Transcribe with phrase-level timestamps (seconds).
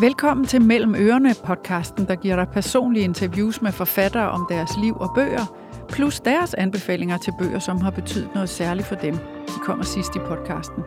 [0.00, 4.96] Velkommen til Mellem Ørerne podcasten, der giver dig personlige interviews med forfattere om deres liv
[4.96, 5.46] og bøger,
[5.88, 9.14] plus deres anbefalinger til bøger, som har betydet noget særligt for dem.
[9.46, 10.82] De kommer sidst i podcasten.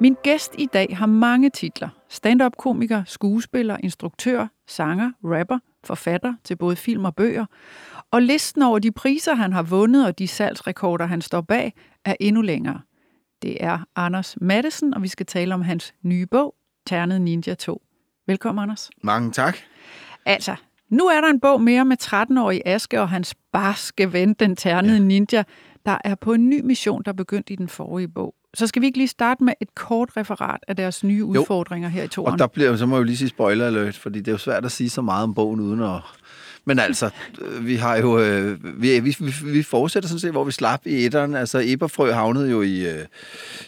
[0.00, 1.88] Min gæst i dag har mange titler.
[2.08, 7.46] Stand-up-komiker, skuespiller, instruktør, sanger, rapper, forfatter til både film og bøger.
[8.10, 11.72] Og listen over de priser, han har vundet og de salgsrekorder, han står bag,
[12.04, 12.80] er endnu længere.
[13.42, 16.54] Det er Anders Madsen, og vi skal tale om hans nye bog,
[16.86, 17.82] Ternet Ninja 2.
[18.30, 18.90] Velkommen, Anders.
[19.02, 19.56] Mange tak.
[20.26, 20.54] Altså,
[20.90, 24.96] nu er der en bog mere med 13-årige Aske og hans barske ven, den ternede
[24.96, 25.02] ja.
[25.02, 25.42] ninja,
[25.86, 28.34] der er på en ny mission, der begyndte i den forrige bog.
[28.54, 31.92] Så skal vi ikke lige starte med et kort referat af deres nye udfordringer jo.
[31.92, 32.32] her i toren?
[32.32, 34.38] Og der bliver, så må jeg jo lige sige spoiler alert, fordi det er jo
[34.38, 36.00] svært at sige så meget om bogen uden at
[36.64, 37.10] men altså,
[37.60, 41.34] vi har jo, øh, vi, vi, vi fortsætter sådan set, hvor vi slap i etteren.
[41.34, 43.06] Altså, Eberfrø havnede jo i, øh,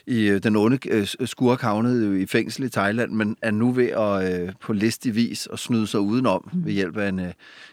[0.06, 3.72] i øh, den onde øh, skurk havnede jo i fængsel i Thailand, men er nu
[3.72, 6.64] ved at øh, på listig vis at snyde sig udenom mm.
[6.64, 7.32] ved hjælp af en, øh,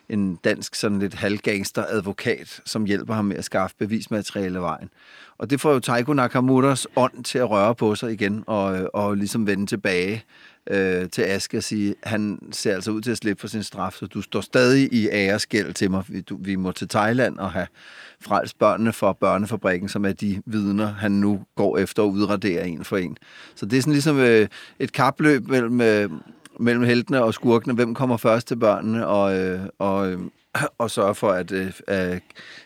[0.09, 4.90] en dansk sådan lidt halvgangster advokat, som hjælper ham med at skaffe bevismateriale vejen.
[5.38, 8.88] Og det får jo Taiko Nakamuras ånd til at røre på sig igen og, øh,
[8.94, 10.23] og ligesom vende tilbage
[10.70, 13.94] øh, til Aske og sige, han ser altså ud til at slippe for sin straf,
[13.94, 16.04] så du står stadig i æresgæld til mig.
[16.08, 17.68] Vi, du, vi må til Thailand og have
[18.22, 22.84] frelst børnene fra børnefabrikken, som er de vidner, han nu går efter og udraderer en
[22.84, 23.18] for en.
[23.56, 24.48] Så det er sådan ligesom øh,
[24.80, 26.10] et kapløb mellem, øh,
[26.60, 27.74] mellem heltene og skurkene.
[27.74, 30.20] Hvem kommer først til børnene, og, øh, og, øh,
[30.80, 31.73] og sørge for, at, øh,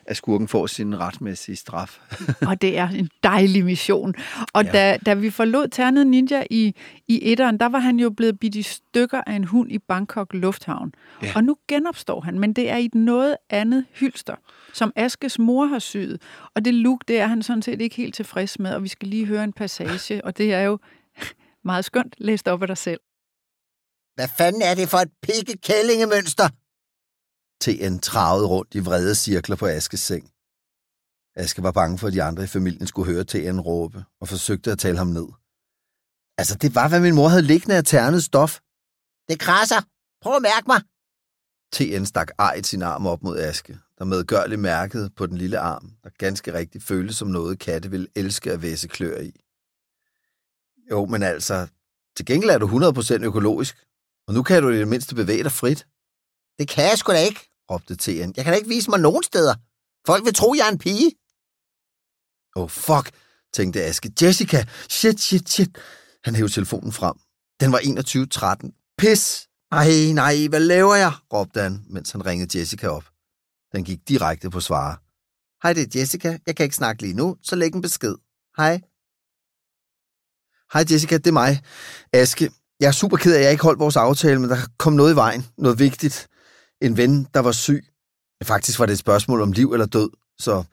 [0.06, 2.00] at skurken får sin retmæssige straf.
[2.50, 4.14] og det er en dejlig mission.
[4.54, 4.72] Og ja.
[4.72, 6.76] da, da vi forlod Ternet Ninja i,
[7.08, 10.34] i etteren, der var han jo blevet bidt i stykker af en hund i Bangkok
[10.34, 10.94] Lufthavn.
[11.24, 11.32] Ja.
[11.36, 14.36] Og nu genopstår han, men det er i et noget andet hylster,
[14.74, 16.22] som Askes mor har syet.
[16.56, 19.08] Og det look, det er han sådan set ikke helt tilfreds med, og vi skal
[19.08, 20.80] lige høre en passage, og det er jo
[21.66, 23.00] meget skønt læst op af dig selv.
[24.16, 26.50] Hvad fanden er det for et pikke-kællingemønster?
[27.64, 30.26] TN travede rundt i vrede cirkler på Askes seng.
[31.36, 34.72] Aske var bange for, at de andre i familien skulle høre TN råbe, og forsøgte
[34.72, 35.28] at tale ham ned.
[36.38, 38.60] Altså, det var, hvad min mor havde liggende af ternet stof.
[39.30, 39.82] Det krasser.
[40.22, 40.82] Prøv at mærke mig.
[41.74, 45.92] TN stak ejet sin arm op mod Aske, der medgørligt mærkede på den lille arm,
[46.04, 49.32] der ganske rigtigt føltes som noget, katte ville elske at væse klør i.
[50.92, 51.68] Jo, men altså,
[52.18, 53.86] til gengæld er du 100% økologisk,
[54.28, 55.88] og nu kan du i det mindste bevæge dig frit.
[56.60, 58.34] Det kan jeg sgu da ikke, råbte TN.
[58.36, 59.56] Jeg kan da ikke vise mig nogen steder.
[60.06, 61.12] Folk vil tro, jeg er en pige.
[62.56, 63.12] Oh, fuck,
[63.54, 64.12] tænkte Aske.
[64.22, 65.78] Jessica, shit, shit, shit.
[66.24, 67.16] Han hævde telefonen frem.
[67.60, 68.96] Den var 21.13.
[68.98, 69.48] Pis!
[69.72, 71.12] Ej, nej, hvad laver jeg?
[71.34, 73.04] råbte han, mens han ringede Jessica op.
[73.72, 74.98] Den gik direkte på svare.
[75.64, 76.38] Hej, det er Jessica.
[76.48, 78.16] Jeg kan ikke snakke lige nu, så læg en besked.
[78.58, 78.82] Hej.
[80.74, 81.62] Hej Jessica, det er mig.
[82.14, 84.94] Aske, jeg er super ked af, at jeg ikke holdt vores aftale, men der kom
[84.94, 85.46] noget i vejen.
[85.58, 86.28] Noget vigtigt
[86.84, 87.86] en ven, der var syg.
[88.44, 90.64] Faktisk var det et spørgsmål om liv eller død, så...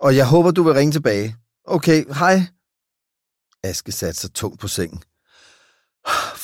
[0.00, 1.36] Og jeg håber, du vil ringe tilbage.
[1.64, 2.36] Okay, hej.
[3.64, 5.02] Aske satte sig tungt på sengen.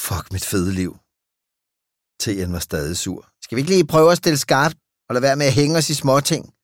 [0.07, 0.97] Fuck mit fede liv.
[2.21, 3.29] Tien var stadig sur.
[3.43, 4.77] Skal vi ikke lige prøve at stille skarpt
[5.09, 6.55] og lade være med at hænge os i småting?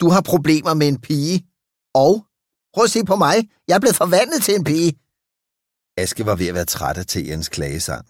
[0.00, 1.46] Du har problemer med en pige.
[1.94, 2.26] Og?
[2.74, 3.36] Prøv at se på mig.
[3.68, 4.92] Jeg er blevet forvandlet til en pige.
[5.96, 8.06] Aske var ved at være træt af Tiens klagesang.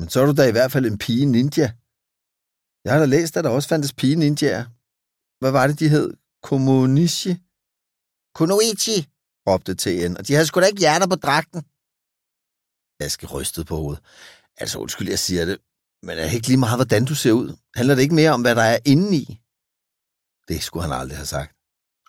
[0.00, 1.72] Men så er du da i hvert fald en pige ninja.
[2.84, 4.64] Jeg har da læst, at der også fandtes pige ninjaer.
[5.40, 6.08] Hvad var det, de hed?
[6.48, 7.32] Komunishi?
[8.36, 8.98] Kunoichi,
[9.48, 11.60] råbte TN, og de havde sgu da ikke hjerter på dragten.
[13.04, 14.02] Aske rystede på hovedet.
[14.60, 15.58] Altså, undskyld, jeg siger det,
[16.06, 17.48] men er det ikke lige meget, hvordan du ser ud?
[17.78, 19.24] Handler det ikke mere om, hvad der er inde i?
[20.48, 21.50] Det skulle han aldrig have sagt.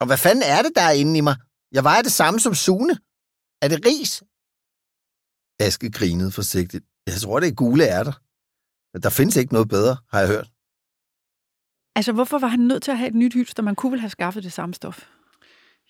[0.01, 1.35] Og hvad fanden er det, der er inde i mig?
[1.71, 2.93] Jeg vejer det samme som Sune.
[3.63, 4.23] Er det ris?
[5.59, 6.85] Aske grinede forsigtigt.
[7.07, 8.15] Jeg tror, det er gule ærter.
[9.03, 10.47] Der findes ikke noget bedre, har jeg hørt.
[11.95, 13.63] Altså, hvorfor var han nødt til at have et nyt hylster?
[13.63, 15.07] Man kunne vel have skaffet det samme stof?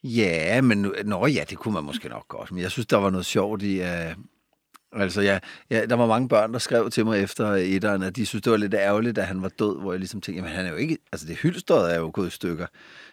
[0.04, 2.52] Ja, men nå ja, det kunne man måske nok godt.
[2.52, 3.80] Men jeg synes, der var noget sjovt i...
[3.80, 5.40] Uh, altså, ja,
[5.70, 8.52] ja, der var mange børn, der skrev til mig efter etteren, at de synes, det
[8.52, 10.76] var lidt ærgerligt, at han var død, hvor jeg ligesom tænkte, jamen han er jo
[10.76, 10.98] ikke...
[11.12, 12.66] Altså, det hylstret er jo gået i stykker.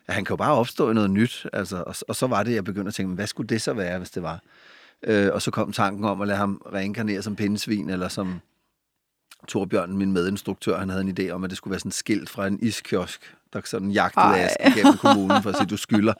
[0.08, 1.46] Han kan jo bare opstå i noget nyt.
[1.52, 3.98] Altså, og, og så var det, jeg begyndte at tænke, hvad skulle det så være,
[3.98, 4.40] hvis det var?
[5.02, 8.40] Øh, og så kom tanken om at lade ham reinkarnere som pindesvin, eller som
[9.48, 12.46] Torbjørn, min medinstruktør, han havde en idé om, at det skulle være sådan skilt fra
[12.46, 16.12] en iskiosk, der sådan jagtede Aske gennem kommunen for at sige, du skylder.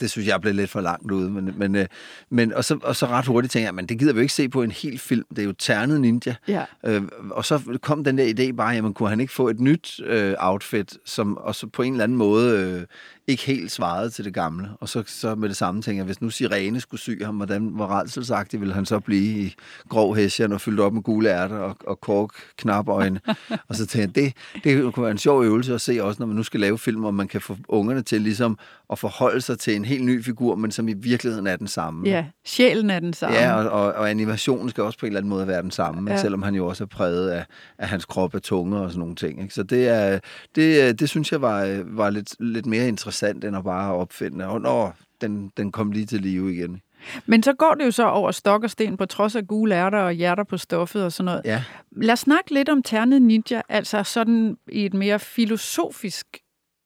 [0.00, 1.30] Det synes jeg blev lidt for langt ude.
[1.30, 1.86] Men, men, øh,
[2.30, 4.34] men, og, så, og så ret hurtigt tænkte jeg, men det gider vi jo ikke
[4.34, 5.26] se på en hel film.
[5.30, 6.34] Det er jo Ternet Ninja.
[6.48, 6.64] Ja.
[6.84, 10.00] Øh, og så kom den der idé bare, jamen kunne han ikke få et nyt
[10.04, 12.86] øh, outfit, som også på en eller anden måde øh,
[13.26, 14.68] ikke helt svarede til det gamle.
[14.80, 17.62] Og så, så med det samme tænker jeg, hvis nu Sirene skulle sy ham, hvordan,
[17.62, 19.54] hvor redselsagtig ville han så blive i
[19.88, 23.20] grov hæsjen og fyldt op med gule ærter og, og kork knapøjne.
[23.68, 26.26] og så tænkte jeg, det, det kunne være en sjov øvelse at se også, når
[26.26, 28.58] man nu skal lave film, og man kan få ungerne til ligesom
[28.92, 32.08] at forholde sig til en helt ny figur, men som i virkeligheden er den samme.
[32.08, 33.36] Ja, sjælen er den samme.
[33.36, 36.10] Ja, og, og, og animationen skal også på en eller anden måde være den samme,
[36.10, 36.20] ja.
[36.20, 37.44] selvom han jo også er præget af,
[37.78, 39.42] af hans krop af tunge og sådan nogle ting.
[39.42, 39.54] Ikke?
[39.54, 40.18] Så det, er,
[40.54, 43.09] det, det synes jeg var, var lidt, lidt mere interessant,
[43.44, 46.80] end at bare opfinde, og når den, den kom lige til live igen.
[47.26, 49.98] Men så går det jo så over stok og sten, på trods af gule ærter
[49.98, 51.42] og hjerter på stoffet og sådan noget.
[51.44, 51.64] Ja.
[51.90, 56.26] Lad os snakke lidt om Ternet Ninja, altså sådan i et mere filosofisk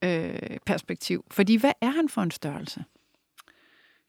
[0.04, 0.34] øh,
[0.66, 1.24] perspektiv.
[1.30, 2.84] Fordi hvad er han for en størrelse?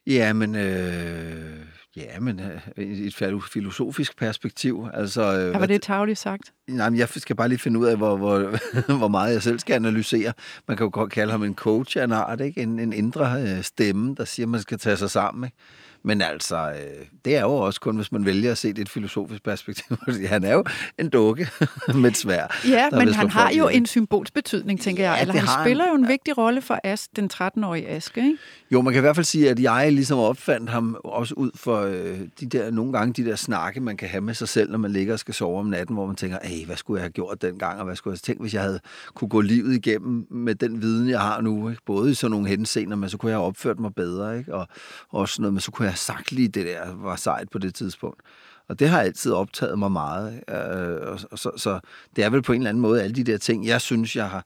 [0.07, 1.65] Ja, men, øh,
[1.95, 4.87] ja, men øh, et filosofisk perspektiv.
[4.93, 6.53] Altså, øh, ja, var det tageligt sagt?
[6.67, 8.57] Nej, men jeg skal bare lige finde ud af, hvor, hvor,
[8.97, 10.33] hvor meget jeg selv skal analysere.
[10.67, 12.61] Man kan jo godt kalde ham en coach af en art, ikke?
[12.61, 15.43] En, en indre øh, stemme, der siger, at man skal tage sig sammen.
[15.43, 15.57] Ikke?
[16.05, 18.81] Men altså, øh, det er jo også kun, hvis man vælger at se det i
[18.81, 19.97] et filosofisk perspektiv.
[20.29, 20.63] han er jo
[20.99, 21.49] en dukke
[22.01, 22.61] med et svær.
[22.67, 25.21] Ja, men han har jo en symbolsk betydning, tænker ja, jeg.
[25.21, 25.93] Eller han spiller han.
[25.93, 28.37] jo en vigtig rolle for As, den 13-årige Aske, ikke?
[28.71, 31.81] Jo, man kan i hvert fald sige, at jeg ligesom opfandt ham også ud for
[31.81, 34.77] øh, de der, nogle gange de der snakke, man kan have med sig selv, når
[34.77, 37.11] man ligger og skal sove om natten, hvor man tænker, hey, hvad skulle jeg have
[37.11, 38.79] gjort dengang, og hvad skulle jeg tænke, hvis jeg havde
[39.13, 41.81] kunne gå livet igennem med den viden, jeg har nu, ikke?
[41.85, 44.55] både i sådan nogle henseender, men så kunne jeg have opført mig bedre, ikke?
[44.55, 44.67] og
[45.09, 47.75] også noget, men så kunne jeg have sagt lige det der, var sejt på det
[47.75, 48.21] tidspunkt.
[48.67, 50.43] Og det har altid optaget mig meget.
[50.49, 51.79] Øh, og, og så, så
[52.15, 54.29] det er vel på en eller anden måde alle de der ting, jeg synes, jeg
[54.29, 54.45] har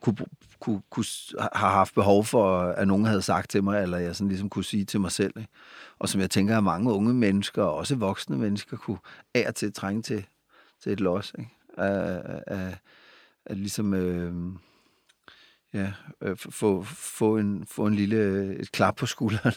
[0.00, 0.16] kunne,
[0.60, 1.04] kunne, kunne,
[1.38, 4.64] har haft behov for, at nogen havde sagt til mig, eller jeg sådan ligesom kunne
[4.64, 5.32] sige til mig selv.
[5.36, 5.50] Ikke?
[5.98, 8.98] Og som jeg tænker, at mange unge mennesker, og også voksne mennesker, kunne
[9.34, 10.26] af til trænge til,
[10.82, 11.32] til et los.
[11.38, 11.50] Ikke?
[11.78, 12.78] At, at,
[13.46, 13.94] at ligesom...
[13.94, 14.32] Øh,
[15.74, 19.52] ja, øh, få, få, en, få en lille et klap på skulderen.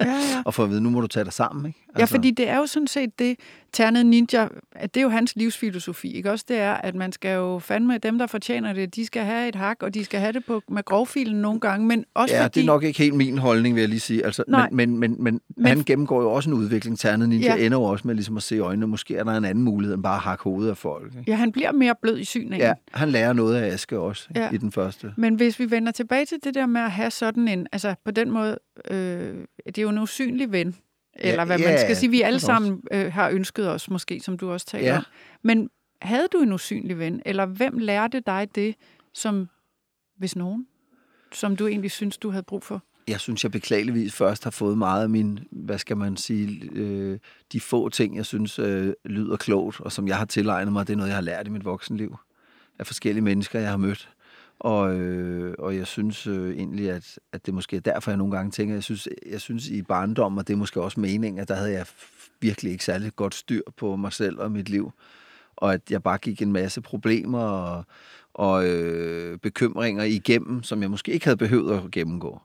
[0.00, 0.42] ja, ja.
[0.46, 1.66] og få at vide, nu må du tage dig sammen.
[1.66, 1.78] Ikke?
[1.88, 2.00] Altså.
[2.00, 3.36] Ja, fordi det er jo sådan set det,
[3.72, 4.48] Ternet Ninja,
[4.82, 6.44] det er jo hans livsfilosofi, ikke også?
[6.48, 9.54] Det er, at man skal jo fandme, dem der fortjener det, de skal have et
[9.54, 12.60] hak, og de skal have det på, med grovfilen nogle gange, men også Ja, fordi...
[12.60, 14.24] det er nok ikke helt min holdning, vil jeg lige sige.
[14.24, 14.68] Altså, Nej.
[14.72, 16.98] Men, men, men, men, men, han gennemgår jo også en udvikling.
[16.98, 17.64] Ternet Ninja ja.
[17.66, 20.02] ender jo også med ligesom at se øjnene, måske er der en anden mulighed end
[20.02, 21.14] bare at hakke hovedet af folk.
[21.18, 21.30] Ikke?
[21.30, 22.58] Ja, han bliver mere blød i synet.
[22.58, 24.50] Ja, han lærer noget af Aske også ja.
[24.50, 25.12] i den første.
[25.16, 28.10] Men hvis vi vender tilbage til det der med at have sådan en, altså på
[28.10, 28.58] den måde,
[28.90, 29.34] øh,
[29.66, 30.76] det er jo en usynlig ven,
[31.18, 32.10] eller hvad ja, man skal sige.
[32.10, 35.04] Vi alle sammen øh, har ønsket os, måske, som du også taler om.
[35.42, 35.70] Men
[36.02, 38.74] havde du en usynlig ven, eller hvem lærte dig det,
[39.14, 39.48] som,
[40.18, 40.66] hvis nogen,
[41.32, 42.82] som du egentlig synes, du havde brug for?
[43.08, 47.18] Jeg synes, jeg beklageligvis først har fået meget af min, hvad skal man sige, øh,
[47.52, 50.92] de få ting, jeg synes øh, lyder klogt, og som jeg har tilegnet mig, det
[50.92, 52.16] er noget, jeg har lært i mit voksenliv
[52.78, 54.08] af forskellige mennesker, jeg har mødt.
[54.60, 58.36] Og, øh, og jeg synes øh, egentlig, at, at det måske er derfor, jeg nogle
[58.36, 61.48] gange tænker, jeg synes, jeg synes i barndom, og det er måske også meningen, at
[61.48, 61.86] der havde jeg
[62.40, 64.92] virkelig ikke særlig godt styr på mig selv og mit liv.
[65.56, 67.84] Og at jeg bare gik en masse problemer og,
[68.34, 72.40] og øh, bekymringer igennem, som jeg måske ikke havde behøvet at gennemgå.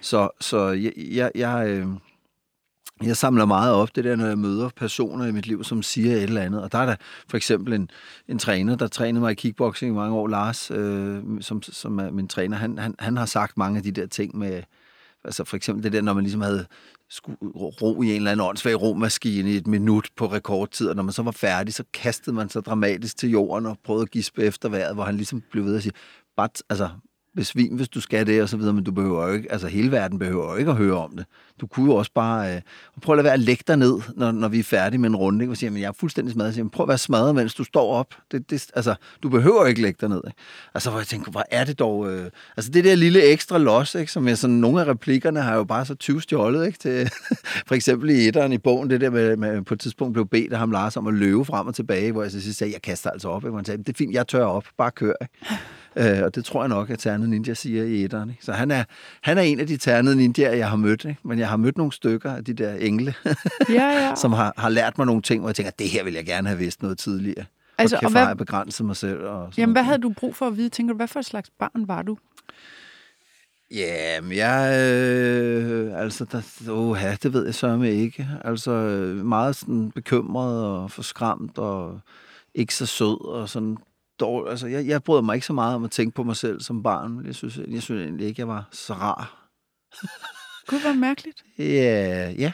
[0.00, 1.86] Så, så jeg, jeg, jeg, øh,
[3.02, 6.16] jeg samler meget op det der, når jeg møder personer i mit liv, som siger
[6.16, 6.62] et eller andet.
[6.62, 6.96] Og der er der
[7.28, 7.90] for eksempel en,
[8.28, 12.10] en træner, der trænede mig i kickboxing i mange år, Lars, øh, som, som er
[12.10, 12.56] min træner.
[12.56, 14.62] Han, han, han har sagt mange af de der ting med,
[15.24, 16.66] altså for eksempel det der, når man ligesom havde
[17.10, 21.02] skulle ro i en eller anden åndssvag romaskine i et minut på rekordtid, og når
[21.02, 24.42] man så var færdig, så kastede man sig dramatisk til jorden og prøvede at gispe
[24.42, 25.92] efter vejret, hvor han ligesom blev ved at sige,
[26.36, 26.88] bare, altså,
[27.38, 29.92] besvim, hvis du skal det, og så videre, men du behøver jo ikke, altså hele
[29.92, 31.26] verden behøver jo ikke at høre om det.
[31.60, 32.60] Du kunne jo også bare, øh,
[33.02, 35.16] prøv at lade være at lægge dig ned, når, når vi er færdige med en
[35.16, 35.52] runde, ikke?
[35.52, 37.92] og sige, men jeg er fuldstændig smadret, siger, prøv at være smadret, mens du står
[37.92, 38.14] op.
[38.32, 40.20] Det, det, altså, du behøver ikke lægge dig ned.
[40.26, 40.38] Ikke?
[40.74, 43.94] Altså, hvor jeg tænker, hvor er det dog, øh, altså det der lille ekstra los,
[43.94, 44.12] ikke?
[44.12, 46.78] som jeg sådan, nogle af replikkerne har jo bare så 20 stjålet, ikke?
[46.78, 47.10] Til,
[47.68, 50.52] for eksempel i etteren i bogen, det der med, med på et tidspunkt blev bedt
[50.52, 53.10] af ham Lars om at løbe frem og tilbage, hvor jeg så sagde, jeg kaster
[53.10, 53.48] altså op, ikke?
[53.48, 55.12] hvor han sagde, det er fint, jeg tør op, bare kør.
[55.20, 55.58] Ikke?
[55.98, 58.30] Øh, og det tror jeg nok, at Ternet Ninja siger i etteren.
[58.30, 58.44] Ikke?
[58.44, 58.84] Så han er,
[59.22, 61.04] han er en af de Ternet Ninjaer, jeg har mødt.
[61.04, 61.20] Ikke?
[61.24, 63.14] Men jeg har mødt nogle stykker af de der engle,
[63.68, 64.14] ja, ja.
[64.22, 66.48] som har, har lært mig nogle ting, hvor jeg tænker, det her vil jeg gerne
[66.48, 67.44] have vidst noget tidligere.
[67.78, 69.20] Altså, og, og hvad, jeg begrænset mig selv.
[69.20, 70.68] Og jamen, hvad havde du brug for at vide?
[70.68, 72.18] Tænker du, hvad for et slags barn var du?
[73.70, 78.28] Ja, men jeg, øh, altså, der, åh, ja, det ved jeg med ikke.
[78.44, 78.70] Altså,
[79.24, 82.00] meget sådan bekymret og forskræmt og
[82.54, 83.76] ikke så sød og sådan
[84.20, 84.50] dårlig.
[84.50, 86.82] Altså, jeg, jeg bryder mig ikke så meget om at tænke på mig selv som
[86.82, 87.26] barn.
[87.26, 89.50] Jeg synes, jeg synes egentlig ikke, jeg var så rar.
[90.68, 91.44] Gud, hvor mærkeligt.
[91.58, 92.52] Ja, ja.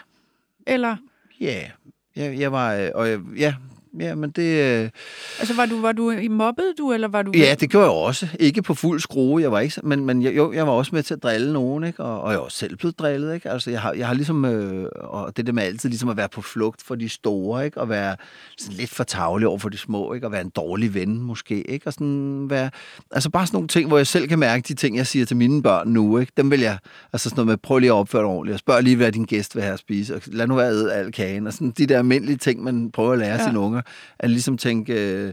[0.66, 0.96] Eller?
[1.40, 1.70] Ja,
[2.16, 3.54] jeg, jeg var, og jeg, ja,
[4.00, 4.82] ja, men det...
[4.82, 4.90] Øh...
[5.38, 7.32] Altså, var du, var du i mobbet du, eller var du...
[7.34, 8.28] Ja, det gjorde jeg også.
[8.40, 11.02] Ikke på fuld skrue, jeg var ikke, men, men jeg, jo, jeg var også med
[11.02, 12.02] til at drille nogen, ikke?
[12.02, 13.50] Og, og jeg også selv blevet drillet, ikke?
[13.50, 16.28] Altså, jeg har, jeg har ligesom, øh, og det der med altid ligesom at være
[16.28, 17.80] på flugt for de store, ikke?
[17.80, 18.16] Og være
[18.58, 20.26] sådan lidt for tavlig over for de små, ikke?
[20.26, 21.86] Og være en dårlig ven, måske, ikke?
[21.86, 22.70] Og sådan være,
[23.10, 25.36] altså bare sådan nogle ting, hvor jeg selv kan mærke de ting, jeg siger til
[25.36, 26.32] mine børn nu, ikke?
[26.36, 26.78] Dem vil jeg,
[27.12, 29.24] altså sådan noget med, prøv lige at opføre dig ordentligt, og spørg lige, hvad din
[29.24, 31.86] gæst vil have at spise, og lad nu være at al kagen, og sådan de
[31.86, 33.46] der almindelige ting, man prøver at lære ja.
[33.46, 33.80] sine unger,
[34.18, 35.32] at ligesom tænke, øh,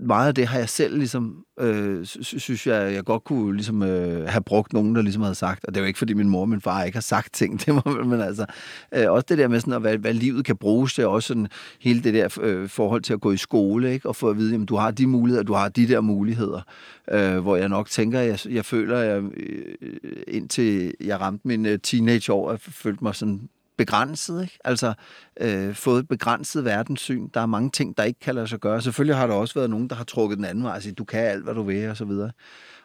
[0.00, 4.28] meget af det har jeg selv ligesom, øh, synes jeg, jeg godt kunne ligesom, øh,
[4.28, 6.40] have brugt nogen, der ligesom havde sagt, og det er jo ikke, fordi min mor
[6.40, 8.46] og min far ikke har sagt ting til mig, men altså,
[8.94, 11.48] øh, også det der med sådan, at hvad, hvad livet kan bruges til, også sådan
[11.80, 14.08] hele det der øh, forhold til at gå i skole, ikke?
[14.08, 16.60] og få at vide, jamen, du har de muligheder, du har de der muligheder,
[17.10, 19.74] øh, hvor jeg nok tænker, jeg, jeg føler, jeg, øh,
[20.28, 24.58] indtil jeg ramte min øh, teenageår, jeg følte mig sådan begrænset, ikke?
[24.64, 24.94] altså
[25.40, 27.28] øh, fået et begrænset verdenssyn.
[27.34, 28.82] Der er mange ting, der ikke kan lade sig gøre.
[28.82, 31.04] Selvfølgelig har der også været nogen, der har trukket den anden vej og sagt, du
[31.04, 32.30] kan alt, hvad du vil, og så videre.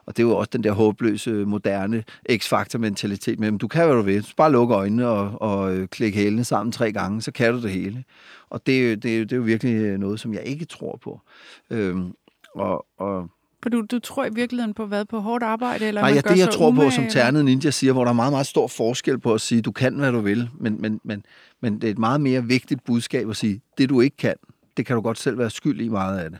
[0.05, 2.03] Og det er jo også den der håbløse, moderne
[2.37, 4.21] X-faktor-mentalitet med, du kan, hvad du vil.
[4.21, 7.61] Du bare lukke øjnene og, og øh, klikke hælene sammen tre gange, så kan du
[7.61, 8.03] det hele.
[8.49, 11.21] Og det, det, det er jo virkelig noget, som jeg ikke tror på.
[11.69, 12.13] Øhm,
[12.55, 13.29] og, og
[13.63, 15.05] for du, du tror i virkeligheden på hvad?
[15.05, 15.87] På hårdt arbejde?
[15.87, 18.15] Eller Nej, ja, det jeg tror umage, på, som Ternet Ninja siger, hvor der er
[18.15, 21.23] meget, meget stor forskel på at sige, du kan, hvad du vil, men, men, men,
[21.61, 24.35] men det er et meget mere vigtigt budskab at sige, det du ikke kan,
[24.77, 26.39] det kan du godt selv være skyld i meget af det.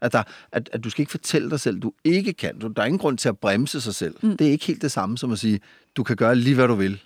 [0.00, 2.58] At, der, at, at du skal ikke fortælle dig selv, du ikke kan.
[2.58, 4.14] Du, der er ingen grund til at bremse sig selv.
[4.22, 4.36] Mm.
[4.36, 5.60] Det er ikke helt det samme som at sige,
[5.96, 7.02] du kan gøre lige, hvad du vil.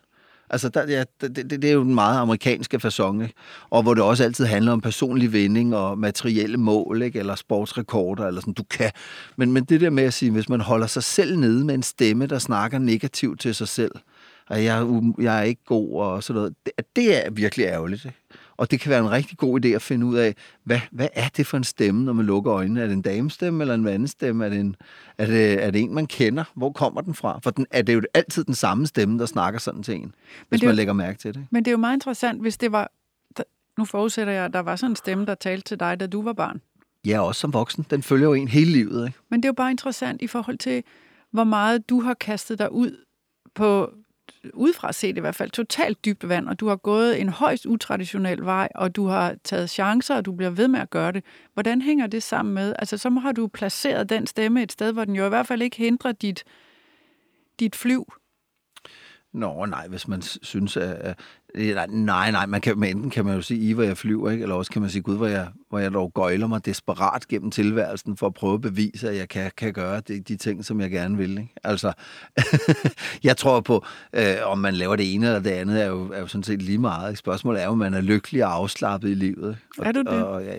[0.51, 3.33] Altså, der, ja, det, det, det er jo den meget amerikanske fasonge,
[3.71, 7.19] og hvor det også altid handler om personlig vinding og materielle mål, ikke?
[7.19, 8.91] eller sportsrekorder, eller sådan, du kan.
[9.37, 11.83] Men, men det der med at sige, hvis man holder sig selv nede med en
[11.83, 13.93] stemme, der snakker negativt til sig selv,
[14.51, 14.87] at jeg,
[15.19, 18.05] jeg er ikke god og sådan noget, det, det er virkelig ærgerligt.
[18.05, 18.19] Ikke?
[18.61, 21.29] Og det kan være en rigtig god idé at finde ud af, hvad, hvad er
[21.29, 22.83] det for en stemme, når man lukker øjnene?
[22.83, 24.45] Er det en damestemme eller en vandestemme?
[24.45, 24.77] Er det en,
[25.19, 26.45] er det, er det en, man kender?
[26.55, 27.41] Hvor kommer den fra?
[27.43, 30.15] For den, er det jo altid den samme stemme, der snakker sådan til en,
[30.49, 31.47] hvis man lægger mærke til det.
[31.51, 32.93] Men det er jo meget interessant, hvis det var...
[33.79, 36.23] Nu forudsætter jeg, at der var sådan en stemme, der talte til dig, da du
[36.23, 36.61] var barn.
[37.07, 37.87] Ja, også som voksen.
[37.91, 39.07] Den følger jo en hele livet.
[39.07, 39.19] Ikke?
[39.31, 40.83] Men det er jo bare interessant i forhold til,
[41.33, 43.05] hvor meget du har kastet dig ud
[43.55, 43.91] på
[44.55, 48.45] udefra set i hvert fald, totalt dybt vand, og du har gået en højst utraditionel
[48.45, 51.25] vej, og du har taget chancer, og du bliver ved med at gøre det.
[51.55, 52.75] Hvordan hænger det sammen med?
[52.79, 55.63] Altså, så har du placeret den stemme et sted, hvor den jo i hvert fald
[55.63, 56.45] ikke hindrer dit,
[57.61, 58.13] dit flyv.
[59.33, 61.19] Nå, nej, hvis man synes, at,
[61.89, 64.43] Nej, nej, man kan, men enten kan man jo sige, I, hvor jeg flyver, ikke?
[64.43, 67.51] eller også kan man sige, gud, hvor jeg, hvor jeg dog gøjler mig desperat gennem
[67.51, 70.81] tilværelsen for at prøve at bevise, at jeg kan, kan gøre de, de ting, som
[70.81, 71.31] jeg gerne vil.
[71.31, 71.55] Ikke?
[71.65, 71.93] Altså,
[73.29, 76.21] jeg tror på, øh, om man laver det ene eller det andet, er jo, er
[76.21, 77.19] jo sådan set lige meget.
[77.19, 79.57] Spørgsmålet er jo, om man er lykkelig og afslappet i livet.
[79.79, 80.09] Og, er du det?
[80.09, 80.55] Og, ja,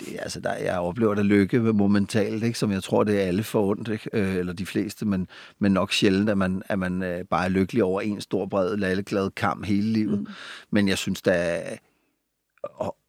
[0.00, 2.58] det altså, der, jeg oplever det lykke momentalt, ikke?
[2.58, 4.10] som jeg tror, det er alle for ondt, ikke?
[4.12, 7.48] Øh, eller de fleste, men, men nok sjældent, at man, at man øh, bare er
[7.48, 10.20] lykkelig over en stor, bred, lalleglad kamp hele livet.
[10.20, 10.26] Mm.
[10.70, 11.62] Men jeg synes da,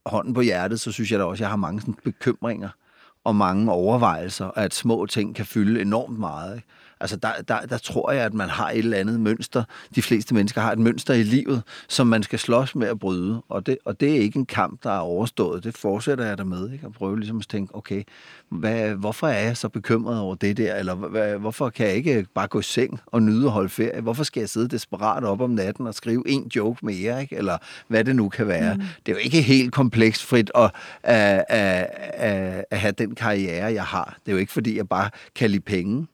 [0.05, 2.69] hånden på hjertet, så synes jeg da også, at jeg har mange sådan bekymringer
[3.23, 6.55] og mange overvejelser, at små ting kan fylde enormt meget.
[6.55, 6.67] Ikke?
[7.03, 9.63] Altså, der, der, der tror jeg, at man har et eller andet mønster.
[9.95, 13.41] De fleste mennesker har et mønster i livet, som man skal slås med at bryde.
[13.49, 15.63] Og det, og det er ikke en kamp, der er overstået.
[15.63, 16.71] Det fortsætter jeg der med.
[16.71, 16.85] Ikke?
[16.85, 18.03] At prøve ligesom at tænke, okay,
[18.49, 20.75] hvad, hvorfor er jeg så bekymret over det der?
[20.75, 24.01] Eller hvad, hvorfor kan jeg ikke bare gå i seng og nyde at holde ferie?
[24.01, 27.21] Hvorfor skal jeg sidde desperat op om natten og skrive en joke mere?
[27.21, 27.35] Ikke?
[27.35, 27.57] Eller
[27.87, 28.73] hvad det nu kan være.
[28.75, 28.81] Mm.
[29.05, 30.71] Det er jo ikke helt kompleksfrit at,
[31.03, 34.17] at, at, at, at have den karriere, jeg har.
[34.25, 36.07] Det er jo ikke, fordi jeg bare kan lide penge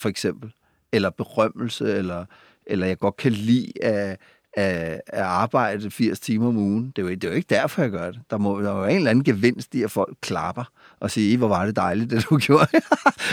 [0.00, 0.52] for eksempel,
[0.92, 2.24] eller berømmelse, eller,
[2.66, 4.18] eller jeg godt kan lide at,
[4.52, 6.92] at, at arbejde 80 timer om ugen.
[6.96, 8.20] Det er, jo, det er jo ikke derfor, jeg gør det.
[8.30, 10.64] Der må der er jo en eller anden gevinst i, at folk klapper
[11.00, 12.66] og siger, hvor var det dejligt, det du gjorde,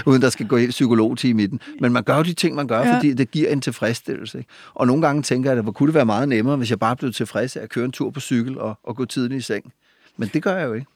[0.05, 1.59] uden der skal gå helt psykologteam i den.
[1.79, 2.95] Men man gør jo de ting, man gør, ja.
[2.95, 4.37] fordi det giver en tilfredsstillelse.
[4.37, 4.49] Ikke?
[4.73, 6.95] Og nogle gange tænker jeg, at hvor kunne det være meget nemmere, hvis jeg bare
[6.95, 9.73] blev tilfreds af at køre en tur på cykel og, og gå tiden i seng.
[10.17, 10.87] Men det gør jeg jo ikke.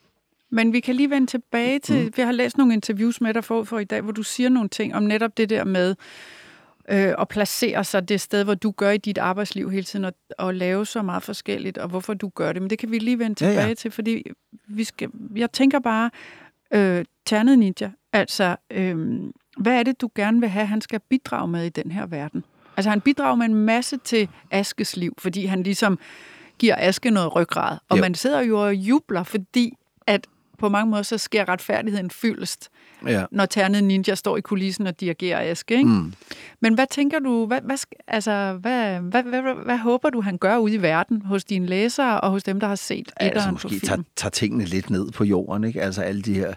[0.50, 2.14] Men vi kan lige vende tilbage til, mm.
[2.16, 4.70] vi har læst nogle interviews med dig for, for i dag, hvor du siger nogle
[4.70, 5.96] ting om netop det der med
[6.90, 10.14] øh, at placere sig det sted, hvor du gør i dit arbejdsliv hele tiden, og,
[10.38, 12.62] og lave så meget forskelligt, og hvorfor du gør det.
[12.62, 13.74] Men det kan vi lige vende tilbage ja, ja.
[13.74, 14.24] til, fordi
[14.68, 16.10] vi skal, jeg tænker bare,
[16.74, 19.20] øh, Ternet Ninja, altså, øh,
[19.58, 22.44] hvad er det, du gerne vil have, han skal bidrage med i den her verden?
[22.78, 26.00] Altså, han bidrager med en masse til Askes liv, fordi han ligesom
[26.60, 27.78] giver Aske noget ryggrad.
[27.90, 28.02] Og jo.
[28.02, 29.74] man sidder jo og jubler, fordi
[30.08, 30.28] at
[30.60, 32.70] på mange måder, så sker retfærdigheden fyldest,
[33.08, 33.26] Ja.
[33.32, 35.76] når Ternet Ninja står i kulissen og dirigerer Aske.
[35.76, 35.90] Ikke?
[35.90, 36.14] Mm.
[36.60, 40.38] Men hvad tænker du, hvad, hvad, altså, hvad, hvad, hvad, hvad, hvad håber du, han
[40.38, 43.48] gør ude i verden hos dine læsere og hos dem, der har set etteren altså
[43.48, 43.82] på måske film?
[43.82, 45.82] tager, tager tingene lidt ned på jorden, ikke?
[45.82, 46.54] Altså alle de her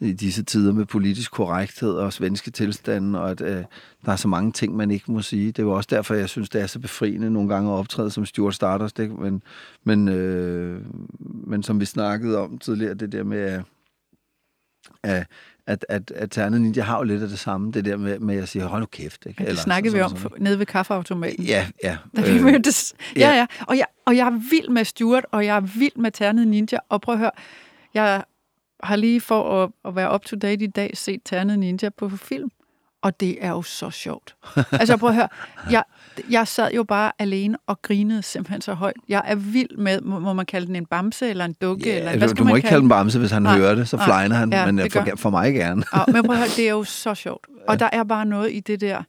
[0.00, 3.64] i disse tider med politisk korrekthed og svenske tilstande, og at øh,
[4.06, 5.46] der er så mange ting, man ikke må sige.
[5.46, 8.10] Det er jo også derfor, jeg synes, det er så befriende nogle gange at optræde
[8.10, 9.14] som Stuart Stardust, ikke?
[9.14, 9.42] Men,
[9.84, 10.80] men, øh,
[11.46, 13.62] men som vi snakkede om tidligere, det der med,
[15.02, 15.26] at,
[15.66, 18.36] at, at, at, Ternet Ninja har jo lidt af det samme, det der med, med
[18.36, 19.26] at sige, hold nu kæft.
[19.26, 19.42] Ikke?
[19.44, 21.44] Ja, det snakkede vi om sådan- for- nede ved kaffeautomaten.
[21.44, 21.96] Ja, ja.
[22.16, 22.94] Da vi øh, mødtes.
[23.16, 23.34] Ja, ja.
[23.36, 23.46] ja.
[23.68, 26.78] Og jeg, og jeg er vild med Stuart, og jeg er vild med Ternet Ninja.
[26.88, 27.30] Og prøv at høre,
[27.94, 28.24] jeg
[28.82, 32.08] har lige for at, at være up to date i dag set Ternet Ninja på
[32.08, 32.50] film.
[33.02, 34.36] Og det er jo så sjovt.
[34.72, 35.28] Altså prøv at høre,
[35.70, 35.82] jeg,
[36.30, 38.96] jeg sad jo bare alene og grinede simpelthen så højt.
[39.08, 41.88] Jeg er vild med, må, må man kalde den en bamse eller en dukke?
[41.90, 43.74] Ja, eller, hvad skal du må man ikke kalde den bamse, hvis han Nej, hører
[43.74, 45.84] det, så nej, han, ja, men det for, gør- for mig gerne.
[45.94, 47.46] Ja, men prøv at høre, det er jo så sjovt.
[47.68, 49.02] Og der er bare noget i det der,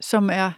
[0.00, 0.50] som er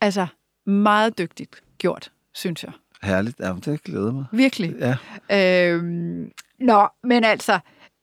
[0.00, 0.26] altså
[0.66, 2.72] meget dygtigt gjort, synes jeg.
[3.04, 4.24] Herligt, ja, det glæder mig.
[4.32, 4.74] Virkelig.
[4.78, 4.96] Ja.
[5.72, 7.58] Øhm, nå, men altså,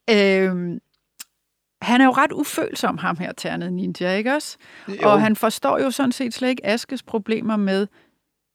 [0.10, 0.80] øhm,
[1.82, 4.58] han er jo ret ufølsom, ham her, Ternet Ninja, ikke også?
[4.88, 5.10] Jo.
[5.10, 7.88] Og han forstår jo sådan set slet ikke Askes problemer med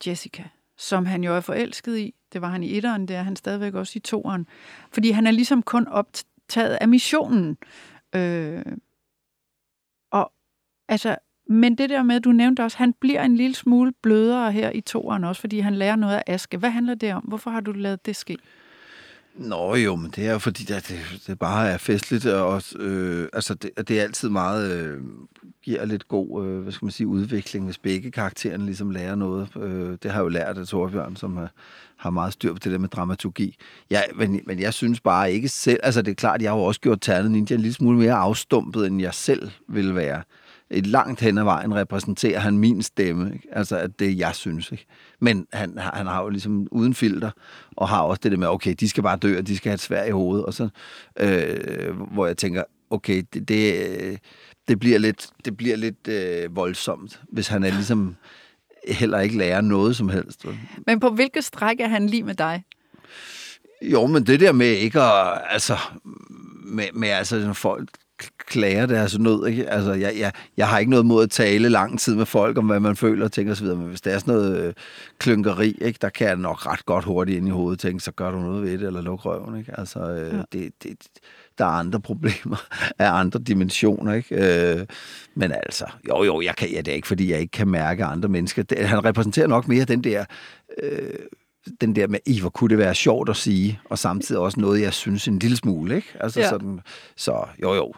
[0.07, 0.45] Jessica,
[0.79, 2.15] som han jo er forelsket i.
[2.33, 4.47] Det var han i etteren, det er han stadigvæk også i toeren.
[4.93, 7.59] Fordi han er ligesom kun optaget af missionen.
[8.15, 8.65] Øh,
[10.13, 10.33] og
[10.89, 11.17] altså,
[11.49, 14.81] men det der med, du nævnte også, han bliver en lille smule blødere her i
[14.81, 16.57] toeren også, fordi han lærer noget af Aske.
[16.59, 17.23] Hvad handler det om?
[17.23, 18.37] Hvorfor har du lavet det ske?
[19.37, 23.29] Nå jo, men det er fordi, det, det, det bare er festligt, og også, øh,
[23.33, 25.01] altså det, det er altid meget, øh,
[25.63, 29.49] giver lidt god, øh, hvad skal man sige, udvikling, hvis begge karaktererne ligesom lærer noget.
[29.57, 31.51] Øh, det har jeg jo lært af Torbjørn, som har,
[31.97, 33.57] har meget styr på det der med dramaturgi.
[33.91, 36.65] Ja, men, men jeg synes bare ikke selv, altså det er klart, jeg har jo
[36.65, 40.23] også gjort Ternet Ninja en lille smule mere afstumpet, end jeg selv ville være.
[40.71, 43.49] Et langt hen ad vejen repræsenterer han min stemme, ikke?
[43.53, 44.73] altså at det jeg synes.
[44.73, 44.87] Ikke?
[45.21, 47.31] Men han, han har jo ligesom uden filter,
[47.77, 49.75] og har også det der med, okay, de skal bare dø, og de skal have
[49.75, 50.69] et svær i hovedet, og så,
[51.21, 54.19] øh, hvor jeg tænker, okay, det, det,
[54.69, 58.17] det bliver lidt, det bliver lidt øh, voldsomt, hvis han er ligesom
[58.89, 60.47] heller ikke lærer noget som helst.
[60.87, 62.65] Men på hvilket stræk er han lige med dig?
[63.83, 65.79] Jo, men det der med ikke at, altså,
[66.65, 67.89] med, med altså, folk
[68.47, 69.71] klager deres nød, ikke?
[69.71, 72.67] Altså, jeg, jeg, jeg har ikke noget mod at tale lang tid med folk om,
[72.67, 74.75] hvad man føler og tænker osv., men hvis der er sådan noget øh,
[75.19, 78.31] klynkeri, ikke, der kan jeg nok ret godt hurtigt ind i hovedet tænke, så gør
[78.31, 79.79] du noget ved det, eller luk røven, ikke?
[79.79, 80.43] Altså, øh, ja.
[80.53, 80.97] det, det,
[81.59, 82.67] der er andre problemer
[82.99, 84.79] af andre dimensioner, ikke?
[84.79, 84.87] Øh,
[85.35, 88.05] men altså, jo jo, jeg kan, ja, det er ikke, fordi jeg ikke kan mærke
[88.05, 88.63] andre mennesker.
[88.63, 90.25] Det, han repræsenterer nok mere den der...
[90.83, 91.15] Øh,
[91.81, 94.81] den der med, i hvor kunne det være sjovt at sige, og samtidig også noget,
[94.83, 96.09] jeg synes en lille smule, ikke?
[96.21, 96.49] Altså Ja.
[96.49, 96.81] sådan,
[97.17, 97.93] så jo jo.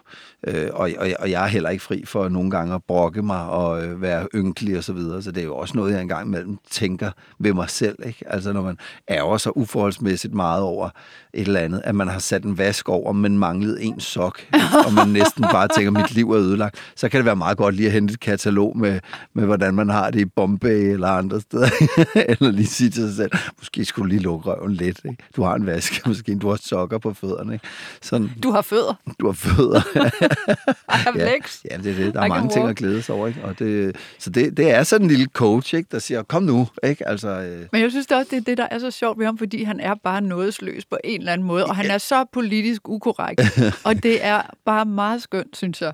[0.46, 3.42] Øh, og, og, og jeg er heller ikke fri for nogle gange at brokke mig
[3.48, 6.26] og øh, være ynkelig og så videre, så det er jo også noget, jeg engang
[6.26, 8.24] imellem tænker ved mig selv, ikke?
[8.26, 8.78] Altså når man
[9.10, 10.90] ærger sig uforholdsmæssigt meget over
[11.34, 14.66] et eller andet, at man har sat en vask over, men manglede en sok, ikke?
[14.86, 17.74] og man næsten bare tænker, mit liv er ødelagt, så kan det være meget godt
[17.74, 19.00] lige at hente et katalog med,
[19.34, 21.68] med hvordan man har det i Bombay eller andre steder,
[22.28, 25.24] eller lige sige til sig selv, måske skulle du lige lukke røven lidt, ikke?
[25.36, 27.66] Du har en vaskemaskine, du har sokker på fødderne, ikke?
[28.02, 28.94] Sådan, Du har fødder.
[29.20, 29.80] du har fødder.
[31.16, 31.32] Ja.
[31.70, 32.14] Ja, det er det.
[32.14, 33.44] Der er mange ting at glæde sig over, ikke?
[33.44, 35.88] Og det, så det, det er sådan en lille coach, ikke?
[35.92, 37.08] Der siger, kom nu, ikke?
[37.08, 39.26] Altså, øh, Men jeg synes da også, det er det, der er så sjovt ved
[39.26, 42.24] ham, fordi han er bare nådesløs på en eller anden måde, og han er så
[42.32, 43.40] politisk ukorrekt.
[43.86, 45.92] og det er bare meget skønt, synes jeg.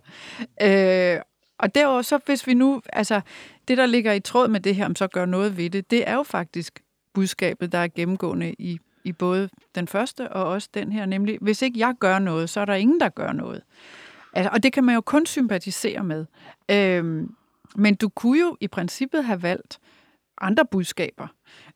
[0.62, 1.20] Øh,
[1.58, 3.20] og derudover, så hvis vi nu, altså,
[3.68, 6.08] det der ligger i tråd med det her, om så gør noget ved det, det
[6.08, 6.80] er jo faktisk
[7.14, 11.62] budskabet, der er gennemgående i, i både den første og også den her, nemlig, hvis
[11.62, 13.62] ikke jeg gør noget, så er der ingen, der gør noget.
[14.34, 16.26] Altså, og det kan man jo kun sympatisere med.
[16.70, 17.34] Øhm,
[17.76, 19.78] men du kunne jo i princippet have valgt
[20.40, 21.26] andre budskaber,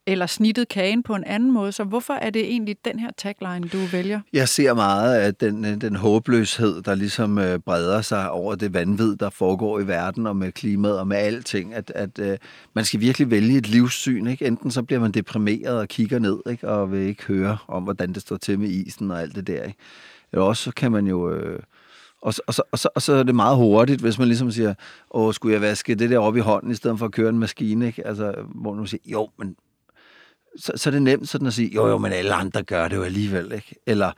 [0.06, 1.72] eller snittet kagen på en anden måde.
[1.72, 4.20] Så hvorfor er det egentlig den her tagline, du vælger?
[4.32, 8.74] Jeg ser meget af den, øh, den håbløshed, der ligesom øh, breder sig over det
[8.74, 11.74] vanvid, der foregår i verden, og med klimaet og med alting.
[11.74, 12.38] At, at øh,
[12.74, 14.26] man skal virkelig vælge et livssyn.
[14.26, 14.46] Ikke?
[14.46, 16.68] Enten så bliver man deprimeret og kigger ned, ikke?
[16.68, 19.62] og vil ikke høre om, hvordan det står til med isen og alt det der.
[19.62, 19.78] Ikke?
[20.32, 21.30] Eller også kan man jo...
[21.30, 21.60] Øh,
[22.22, 24.50] og, så, og, så, og, så, og så er det meget hurtigt, hvis man ligesom
[24.50, 24.74] siger,
[25.10, 27.38] åh, skulle jeg vaske det der op i hånden, i stedet for at køre en
[27.38, 28.06] maskine, ikke?
[28.06, 29.56] Altså, hvor man siger, jo, men
[30.56, 32.96] så, så er det nemt sådan at sige, jo jo, men alle andre gør det
[32.96, 33.74] jo alligevel, ikke?
[33.86, 34.12] Eller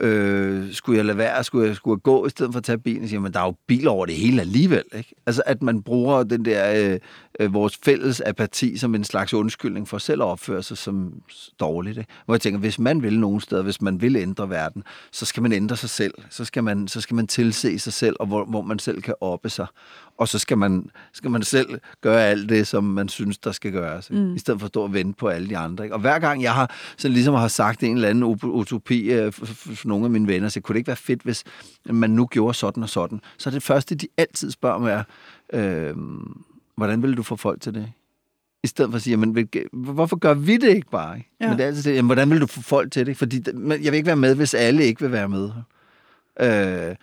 [0.00, 2.78] øh, skulle jeg lade være, skulle jeg, skulle jeg gå i stedet for at tage
[2.78, 3.08] bilen?
[3.08, 5.14] Siger, men der er jo bil over det hele alligevel, ikke?
[5.26, 6.98] Altså at man bruger den der, øh,
[7.40, 11.12] øh, vores fælles apati som en slags undskyldning for selv at opføre sig som
[11.60, 12.12] dårligt, ikke?
[12.24, 15.42] Hvor jeg tænker, hvis man vil nogen steder, hvis man vil ændre verden, så skal
[15.42, 16.14] man ændre sig selv.
[16.30, 19.14] Så skal man, så skal man tilse sig selv, og hvor, hvor man selv kan
[19.20, 19.66] oppe sig
[20.18, 23.72] og så skal man, skal man selv gøre alt det, som man synes, der skal
[23.72, 24.34] gøres, mm.
[24.34, 25.84] i stedet for at stå og vente på alle de andre.
[25.84, 25.94] Ikke?
[25.94, 29.88] Og hver gang jeg har sådan ligesom har sagt en eller anden utopi øh, for
[29.88, 31.44] nogle af mine venner, så kunne det ikke være fedt, hvis
[31.86, 33.20] man nu gjorde sådan og sådan.
[33.38, 35.02] Så det første, de altid spørger mig er,
[35.52, 35.96] øh,
[36.76, 37.92] hvordan vil du få folk til det?
[38.64, 41.16] I stedet for at sige, men hvorfor gør vi det ikke bare?
[41.16, 41.30] Ikke?
[41.40, 41.48] Ja.
[41.48, 43.16] Men det er altid det, jamen, hvordan vil du få folk til det?
[43.16, 45.50] Fordi jeg vil ikke være med, hvis alle ikke vil være med.
[46.40, 46.96] Øh,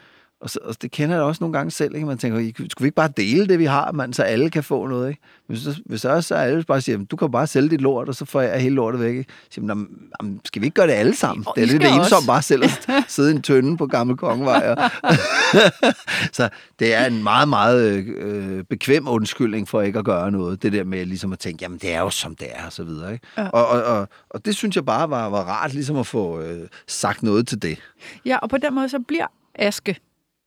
[0.45, 2.07] og, så, og det kender jeg også nogle gange selv, ikke?
[2.07, 4.87] Man tænker, skulle vi ikke bare dele det, vi har, man, så alle kan få
[4.87, 5.21] noget, ikke?
[5.47, 8.25] Hvis, hvis også så alle bare siger, du kan bare sælge dit lort, og så
[8.25, 9.33] får jeg hele lortet væk, ikke?
[9.43, 11.45] Så siger, man, skal vi ikke gøre det alle sammen?
[11.55, 14.89] det er lidt ensomt bare selv at sidde i en tønde på Gamle Kongevej.
[16.37, 20.63] så det er en meget, meget øh, bekvem undskyldning for ikke at gøre noget.
[20.63, 22.83] Det der med ligesom at tænke, jamen det er jo som det er, og så
[22.83, 23.27] videre, ikke?
[23.37, 23.47] Ja.
[23.47, 26.67] Og, og, og, og det synes jeg bare var, var rart, ligesom at få øh,
[26.87, 27.77] sagt noget til det.
[28.25, 29.95] Ja, og på den måde så bliver Aske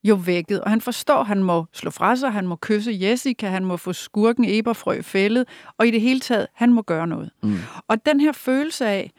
[0.04, 3.48] jo vækket, og han forstår, at han må slå fra sig, han må kysse Jessica,
[3.48, 7.30] han må få skurken Eberfrø fældet, og i det hele taget, han må gøre noget.
[7.42, 7.56] Mm.
[7.88, 9.12] Og den her følelse af,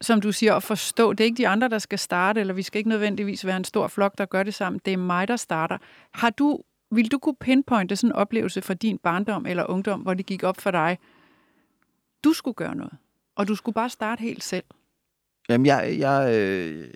[0.00, 2.62] som du siger, at forstå, det er ikke de andre, der skal starte, eller vi
[2.62, 5.36] skal ikke nødvendigvis være en stor flok, der gør det sammen, det er mig, der
[5.36, 5.78] starter.
[6.14, 10.14] Har du, vil du kunne pinpointe sådan en oplevelse fra din barndom eller ungdom, hvor
[10.14, 10.98] det gik op for dig,
[12.24, 12.92] du skulle gøre noget,
[13.36, 14.64] og du skulle bare starte helt selv?
[15.48, 16.88] Jamen, jeg, jeg, øh,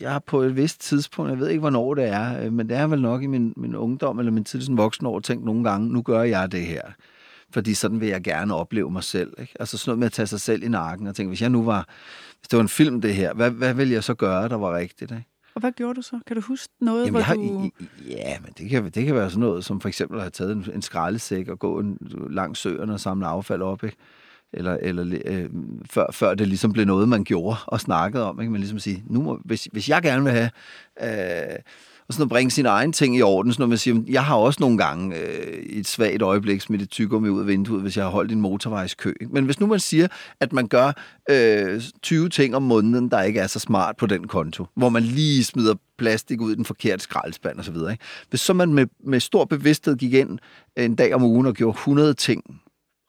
[0.00, 2.76] jeg har på et vist tidspunkt, jeg ved ikke, hvornår det er, øh, men det
[2.76, 5.92] er vel nok i min, min ungdom eller min tidligste voksen år, tænkt nogle gange,
[5.92, 6.82] nu gør jeg det her.
[7.50, 9.32] Fordi sådan vil jeg gerne opleve mig selv.
[9.38, 9.52] Ikke?
[9.60, 11.64] Altså sådan noget med at tage sig selv i nakken og tænke, hvis jeg nu
[11.64, 11.88] var,
[12.38, 14.76] hvis det var en film det her, hvad, hvad vil jeg så gøre, der var
[14.76, 15.10] rigtigt?
[15.10, 15.24] Ikke?
[15.54, 16.20] Og hvad gjorde du så?
[16.26, 17.70] Kan du huske noget, Jamen, hvor har, du...
[18.08, 20.52] Ja, men det kan, det kan være sådan noget, som for eksempel at have taget
[20.52, 21.98] en, en skraldesæk og gå en,
[22.30, 23.84] langs søerne og samle affald op.
[23.84, 23.96] Ikke?
[24.52, 25.50] Eller, eller øh,
[25.90, 28.40] før, før det ligesom blev noget, man gjorde og snakkede om.
[28.40, 28.52] Ikke?
[28.52, 30.50] Men ligesom sige, nu må, hvis, hvis jeg gerne vil have...
[31.02, 31.58] Øh,
[32.08, 34.36] og sådan at bringe sine egne ting i orden, så når man siger, jeg har
[34.36, 38.04] også nogle gange øh, et svagt øjeblik smidt et tyggegummi ud af vinduet, hvis jeg
[38.04, 39.12] har holdt en motorvejskø.
[39.20, 39.32] Ikke?
[39.32, 40.08] Men hvis nu man siger,
[40.40, 40.92] at man gør
[41.30, 45.02] øh, 20 ting om måneden, der ikke er så smart på den konto, hvor man
[45.02, 48.04] lige smider plastik ud i den forkerte skraldespand osv., ikke?
[48.30, 50.38] hvis så man med, med stor bevidsthed gik ind
[50.76, 52.60] en dag om ugen og gjorde 100 ting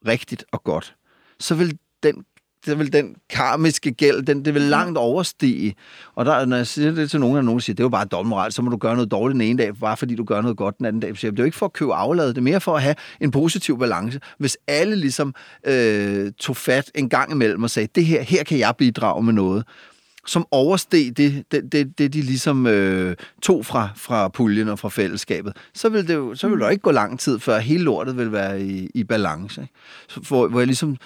[0.07, 0.95] rigtigt og godt,
[1.39, 2.25] så vil den
[2.65, 5.75] så vil den karmiske gæld, den, det vil langt overstige.
[6.15, 8.05] Og der, når jeg siger det til nogen, og nogen siger, det er jo bare
[8.05, 10.57] dobbeltmoral, så må du gøre noget dårligt den ene dag, bare fordi du gør noget
[10.57, 11.17] godt den anden dag.
[11.17, 12.95] Så det er jo ikke for at købe aflad, det er mere for at have
[13.21, 14.19] en positiv balance.
[14.37, 15.35] Hvis alle ligesom
[15.67, 19.33] øh, tog fat en gang imellem og sagde, det her, her kan jeg bidrage med
[19.33, 19.63] noget,
[20.25, 24.89] som oversteg det, det, det, det de ligesom øh, tog fra, fra puljen og fra
[24.89, 28.17] fællesskabet, så vil, det jo, så vil der ikke gå lang tid, før hele lortet
[28.17, 29.61] vil være i, i balance.
[29.61, 29.73] Ikke?
[30.07, 30.97] Så hvor, hvor jeg ligesom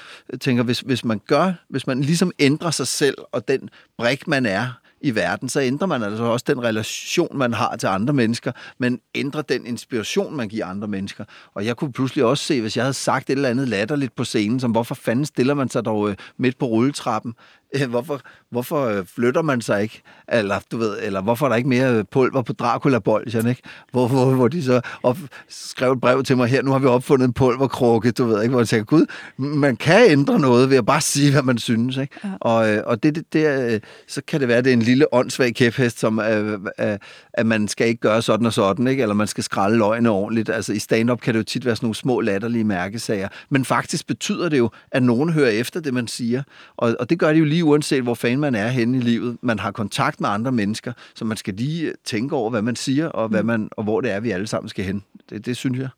[0.42, 4.46] tænker, hvis, hvis man gør, hvis man ligesom ændrer sig selv, og den brik, man
[4.46, 4.70] er,
[5.02, 9.00] i verden, så ændrer man altså også den relation, man har til andre mennesker, men
[9.16, 11.26] ændrer den inspiration, man giver andre mennesker.
[11.54, 14.24] Og jeg kunne pludselig også se, hvis jeg havde sagt et eller andet latterligt på
[14.24, 17.34] scenen, som hvorfor fanden stiller man sig dog øh, midt på rulletrappen?
[17.90, 20.02] Hvorfor, hvorfor øh, flytter man sig ikke?
[20.28, 23.62] Eller, du ved, eller hvorfor er der ikke mere pulver på Dracula-bolgen, ikke?
[23.92, 25.18] Hvor, hvor, hvor de så op,
[25.50, 28.52] skrev et brev til mig, her nu har vi opfundet en pulverkrukke, du ved ikke,
[28.52, 29.06] hvor jeg tænker, gud,
[29.38, 32.16] man kan ændre noget ved at bare sige, hvad man synes, ikke?
[32.24, 32.30] Ja.
[32.42, 35.56] Og, øh, og det, det, det, så kan det være, det er en lille åndssvag
[35.56, 36.98] kæphest, som øh, øh,
[37.34, 39.02] at man skal ikke gøre sådan og sådan, ikke?
[39.02, 40.50] Eller man skal skralde løgene ordentligt.
[40.50, 43.28] Altså i stand-up kan det jo tit være sådan nogle små latterlige mærkesager.
[43.50, 46.44] Men faktisk betyder det jo, at nogen hører efter det, man siger.
[46.78, 49.02] Og, og det gør det jo lige lige uanset hvor fan man er henne i
[49.02, 49.38] livet.
[49.42, 53.10] Man har kontakt med andre mennesker, så man skal lige tænke over, hvad man siger,
[53.10, 53.48] og, hvad mm.
[53.48, 55.04] man, og hvor det er, vi alle sammen skal hen.
[55.30, 55.90] Det, det synes jeg.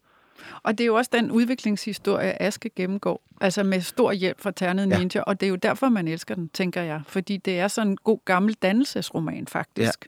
[0.64, 4.88] Og det er jo også den udviklingshistorie, Aske gennemgår, altså med stor hjælp fra Ternet
[4.88, 5.22] Ninja, ja.
[5.22, 7.98] og det er jo derfor, man elsker den, tænker jeg, fordi det er sådan en
[7.98, 10.08] god gammel dannelsesroman, faktisk.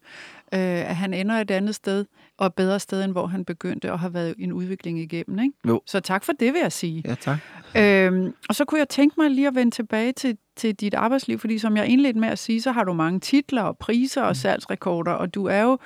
[0.54, 0.60] Øh,
[0.90, 2.06] at han ender et andet sted,
[2.38, 5.40] og et bedre sted, end hvor han begyndte, og har været en udvikling igennem.
[5.40, 5.54] Ikke?
[5.68, 5.82] Jo.
[5.86, 7.04] Så tak for det, vil jeg sige.
[7.06, 7.40] Ja, tak.
[7.78, 11.40] Øhm, og så kunne jeg tænke mig lige at vende tilbage til, til dit arbejdsliv,
[11.40, 14.30] fordi som jeg indledte med at sige, så har du mange titler og priser og
[14.30, 14.36] mm.
[14.36, 15.78] salgsrekorder, og du er jo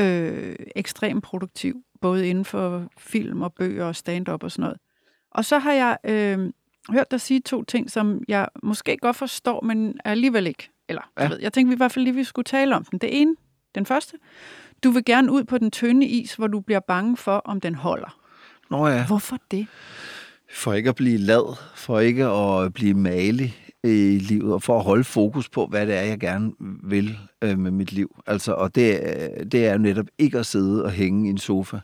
[0.00, 4.78] øh, ekstremt produktiv, både inden for film og bøger og stand-up og sådan noget.
[5.30, 6.50] Og så har jeg øh,
[6.90, 10.70] hørt dig sige to ting, som jeg måske godt forstår, men alligevel ikke.
[10.88, 11.22] Eller, ja.
[11.22, 12.98] jeg, ved, jeg tænkte vi i hvert fald lige, vi skulle tale om den.
[12.98, 13.36] Det ene,
[13.74, 14.16] den første,
[14.84, 17.74] du vil gerne ud på den tynde is, hvor du bliver bange for, om den
[17.74, 18.18] holder.
[18.70, 19.06] Nå ja.
[19.06, 19.66] Hvorfor det?
[20.50, 24.84] For ikke at blive lad, for ikke at blive malig, i livet, og for at
[24.84, 28.16] holde fokus på, hvad det er, jeg gerne vil øh, med mit liv.
[28.26, 29.00] Altså, og det,
[29.52, 31.78] det er jo netop ikke at sidde og hænge i en sofa,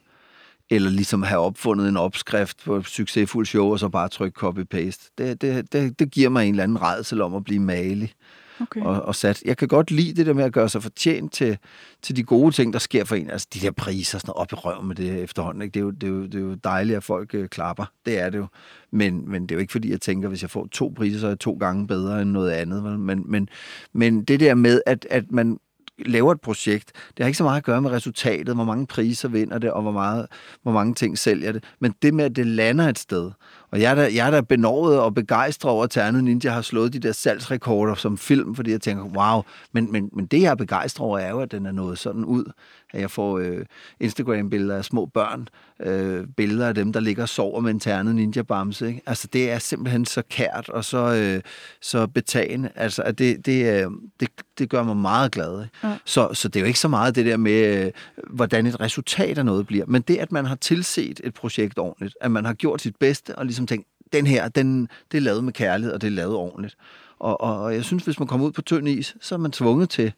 [0.70, 5.14] eller ligesom have opfundet en opskrift på et succesfuldt show, og så bare trykke copy-paste.
[5.18, 8.14] Det, det, det, det giver mig en eller anden redsel om at blive malig
[8.60, 8.80] okay.
[8.80, 9.42] og, og sat.
[9.44, 11.58] Jeg kan godt lide det der med at gøre sig fortjent til,
[12.02, 13.30] til de gode ting, der sker for en.
[13.30, 15.62] Altså de der priser, sådan op i røven med det efterhånden.
[15.62, 15.72] Ikke?
[15.72, 17.84] Det, er jo, det, er jo, det er jo dejligt, at folk øh, klapper.
[18.06, 18.46] Det er det jo.
[18.90, 21.26] Men, men det er jo ikke fordi, jeg tænker, hvis jeg får to priser, så
[21.26, 22.84] er jeg to gange bedre end noget andet.
[22.84, 22.98] Vel?
[22.98, 23.48] Men, men,
[23.92, 25.58] men det der med, at, at man
[26.06, 29.28] laver et projekt, det har ikke så meget at gøre med resultatet, hvor mange priser
[29.28, 30.26] vinder det, og hvor, meget,
[30.62, 31.64] hvor mange ting sælger det.
[31.80, 33.30] Men det med, at det lander et sted,
[33.72, 36.62] og jeg er da, jeg er da benovet og begejstret over, at Ternet Ninja har
[36.62, 40.50] slået de der salgsrekorder som film, fordi jeg tænker, wow, men, men, men det, jeg
[40.50, 42.44] er begejstret over, er jo, at den er nået sådan ud,
[42.92, 43.64] at jeg får øh,
[44.00, 45.48] Instagram-billeder af små børn,
[45.82, 48.86] øh, billeder af dem, der ligger og sover med en ternet ninja-bamse.
[48.86, 49.00] Ikke?
[49.06, 51.42] Altså, det er simpelthen så kært og så, øh,
[51.80, 52.70] så betagende.
[52.74, 55.62] Altså, at det, det, øh, det, det gør mig meget glad.
[55.62, 55.76] Ikke?
[55.84, 55.96] Ja.
[56.04, 57.92] Så, så det er jo ikke så meget det der med, øh,
[58.30, 62.16] hvordan et resultat af noget bliver, men det, at man har tilset et projekt ordentligt,
[62.20, 65.44] at man har gjort sit bedste og ligesom tænkt, den her, den, det er lavet
[65.44, 66.76] med kærlighed, og det er lavet ordentligt.
[67.18, 69.52] Og, og, og jeg synes, hvis man kommer ud på tynd is, så er man
[69.52, 70.12] tvunget til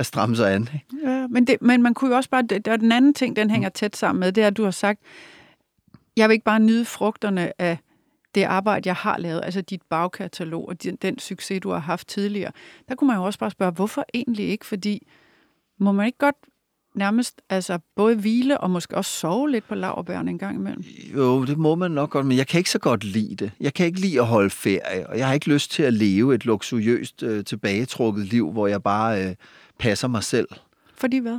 [0.00, 0.68] at stramme sig an.
[0.74, 1.10] Ikke?
[1.10, 2.42] Ja, men, det, men man kunne jo også bare...
[2.42, 3.72] Det, er den anden ting, den hænger mm.
[3.72, 5.00] tæt sammen med, det er, at du har sagt,
[6.16, 7.78] jeg vil ikke bare nyde frugterne af
[8.34, 12.08] det arbejde, jeg har lavet, altså dit bagkatalog og den, den succes, du har haft
[12.08, 12.52] tidligere.
[12.88, 14.66] Der kunne man jo også bare spørge, hvorfor egentlig ikke?
[14.66, 15.06] Fordi
[15.78, 16.36] må man ikke godt
[16.94, 20.84] nærmest altså både hvile og måske også sove lidt på laverbærene en gang imellem?
[21.16, 23.52] Jo, det må man nok godt, men jeg kan ikke så godt lide det.
[23.60, 26.34] Jeg kan ikke lide at holde ferie, og jeg har ikke lyst til at leve
[26.34, 29.34] et luksuriøst øh, tilbagetrukket liv, hvor jeg bare øh,
[29.80, 30.48] passer mig selv.
[30.96, 31.38] Fordi hvad?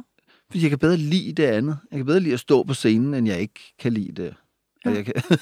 [0.50, 1.78] Fordi jeg kan bedre lide det andet.
[1.92, 4.34] Jeg kan bedre lide at stå på scenen, end jeg ikke kan lide det.
[4.86, 4.90] Ja.
[4.92, 5.38] Jeg, kan, jeg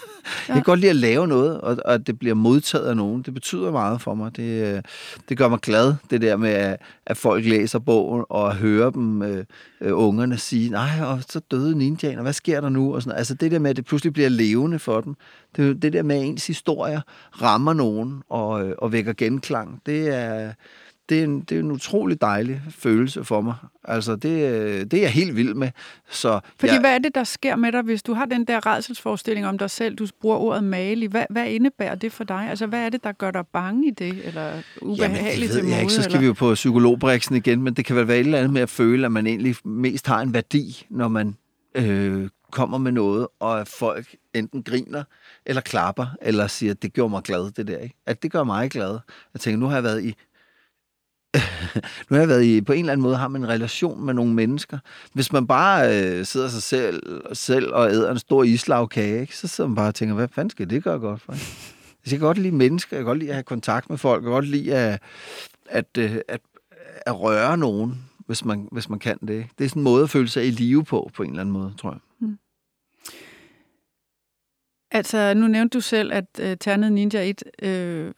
[0.50, 0.54] ja.
[0.54, 3.22] kan godt lide at lave noget, og, og det bliver modtaget af nogen.
[3.22, 4.36] Det betyder meget for mig.
[4.36, 4.82] Det, øh,
[5.30, 9.22] det gør mig glad, det der med, at, at folk læser bogen og hører dem,
[9.22, 9.46] øh,
[9.82, 12.96] øh, ungerne, sige, nej, og så døde ninjaen, og hvad sker der nu?
[12.96, 15.16] Og sådan, altså det der med, at det pludselig bliver levende for dem.
[15.56, 17.02] Det, det der med, at ens historier
[17.42, 19.82] rammer nogen og, øh, og vækker genklang.
[19.86, 20.54] Det er
[21.10, 23.56] det er, en, det er en utrolig dejlig følelse for mig.
[23.84, 25.70] Altså, det, det er jeg helt vild med.
[26.10, 28.66] Så Fordi jeg, hvad er det, der sker med dig, hvis du har den der
[28.66, 32.48] redselsforestilling om dig selv, du bruger ordet male Hvad, hvad indebærer det for dig?
[32.50, 35.82] Altså, hvad er det, der gør dig bange i det, eller ubehageligt Jamen, til mode?
[35.82, 36.20] Ikke, så skal eller?
[36.20, 38.70] vi jo på psykologbriksen igen, men det kan vel være et eller andet med at
[38.70, 41.36] føle, at man egentlig mest har en værdi, når man
[41.76, 45.04] øh, kommer med noget, og at folk enten griner,
[45.46, 47.78] eller klapper, eller siger, det gjorde mig glad, det der.
[47.78, 47.96] Ikke?
[48.06, 49.00] At det gør mig glad.
[49.34, 50.16] Jeg tænker, nu har jeg været i
[52.10, 54.14] nu har jeg været i, på en eller anden måde, har man en relation med
[54.14, 54.78] nogle mennesker.
[55.14, 59.48] Hvis man bare øh, sidder sig selv, selv og æder en stor islagkage, ikke, så
[59.48, 61.34] sidder man bare og tænker, hvad fanden skal det gøre godt for?
[62.06, 64.26] Jeg kan godt lide mennesker, jeg kan godt lide at have kontakt med folk, jeg
[64.26, 65.02] kan godt lide at,
[65.66, 66.42] at, at, at,
[67.06, 69.48] at røre nogen, hvis man, hvis man kan det.
[69.58, 71.54] Det er sådan en måde at føle sig i live på, på en eller anden
[71.54, 72.00] måde, tror jeg.
[72.20, 72.38] Mm.
[74.92, 78.12] Altså, nu nævnte du selv, at uh, Ternet Ninja 1 øh,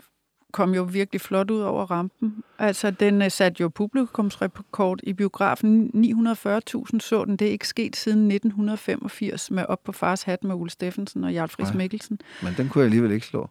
[0.51, 2.43] kom jo virkelig flot ud over rampen.
[2.59, 5.91] Altså, den uh, satte jo publikumsrekord i biografen.
[5.95, 7.37] 940.000 så den.
[7.37, 11.33] Det er ikke sket siden 1985 med Op på fars hat med Ole Steffensen og
[11.33, 12.19] Jarl Friis Mikkelsen.
[12.43, 13.49] Men den kunne jeg alligevel ikke slå.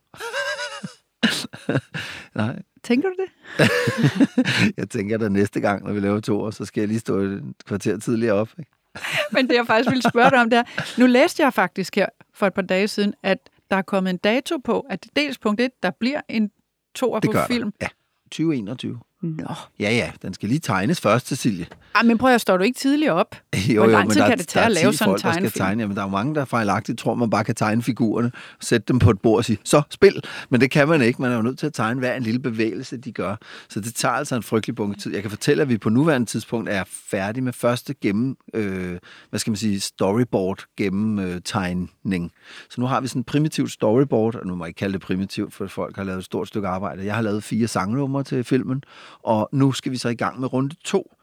[2.34, 2.62] Nej.
[2.82, 3.70] Tænker du det?
[4.78, 7.18] jeg tænker, at næste gang, når vi laver to år, så skal jeg lige stå
[7.18, 8.48] et kvarter tidligere op.
[8.58, 8.70] Ikke?
[9.32, 12.06] Men det, jeg faktisk ville spørge dig om, det er, nu læste jeg faktisk her
[12.34, 13.38] for et par dage siden, at
[13.70, 16.50] der er kommet en dato på, at dels punkt 1, der bliver en
[16.94, 17.72] toer på film.
[17.80, 17.88] Ja,
[18.30, 18.98] 2021.
[19.22, 19.54] Nå.
[19.80, 21.66] Ja, ja, den skal lige tegnes først, Cecilie.
[21.94, 23.36] Ah, men prøv at, står du ikke tidligere op?
[23.74, 25.42] jo, Hvor lang jo, tid der, kan det tage at lave sådan en tegnefilm?
[25.42, 25.82] Der, skal tegne.
[25.82, 28.98] Jamen, der er jo mange, der fejlagtigt tror, man bare kan tegne figurerne, sætte dem
[28.98, 30.22] på et bord og sige, så spil.
[30.50, 31.22] Men det kan man ikke.
[31.22, 33.36] Man er jo nødt til at tegne hver en lille bevægelse, de gør.
[33.68, 35.12] Så det tager altså en frygtelig bunke tid.
[35.12, 38.98] Jeg kan fortælle, at vi på nuværende tidspunkt er færdige med første gennem, øh,
[39.30, 42.32] hvad skal man sige, storyboard gennem øh, tegning.
[42.70, 45.00] Så nu har vi sådan en primitivt storyboard, og nu må jeg ikke kalde det
[45.00, 47.04] primitivt, for folk har lavet et stort stykke arbejde.
[47.04, 48.82] Jeg har lavet fire sangnumre til filmen,
[49.22, 51.16] og nu skal vi så i gang med runde to.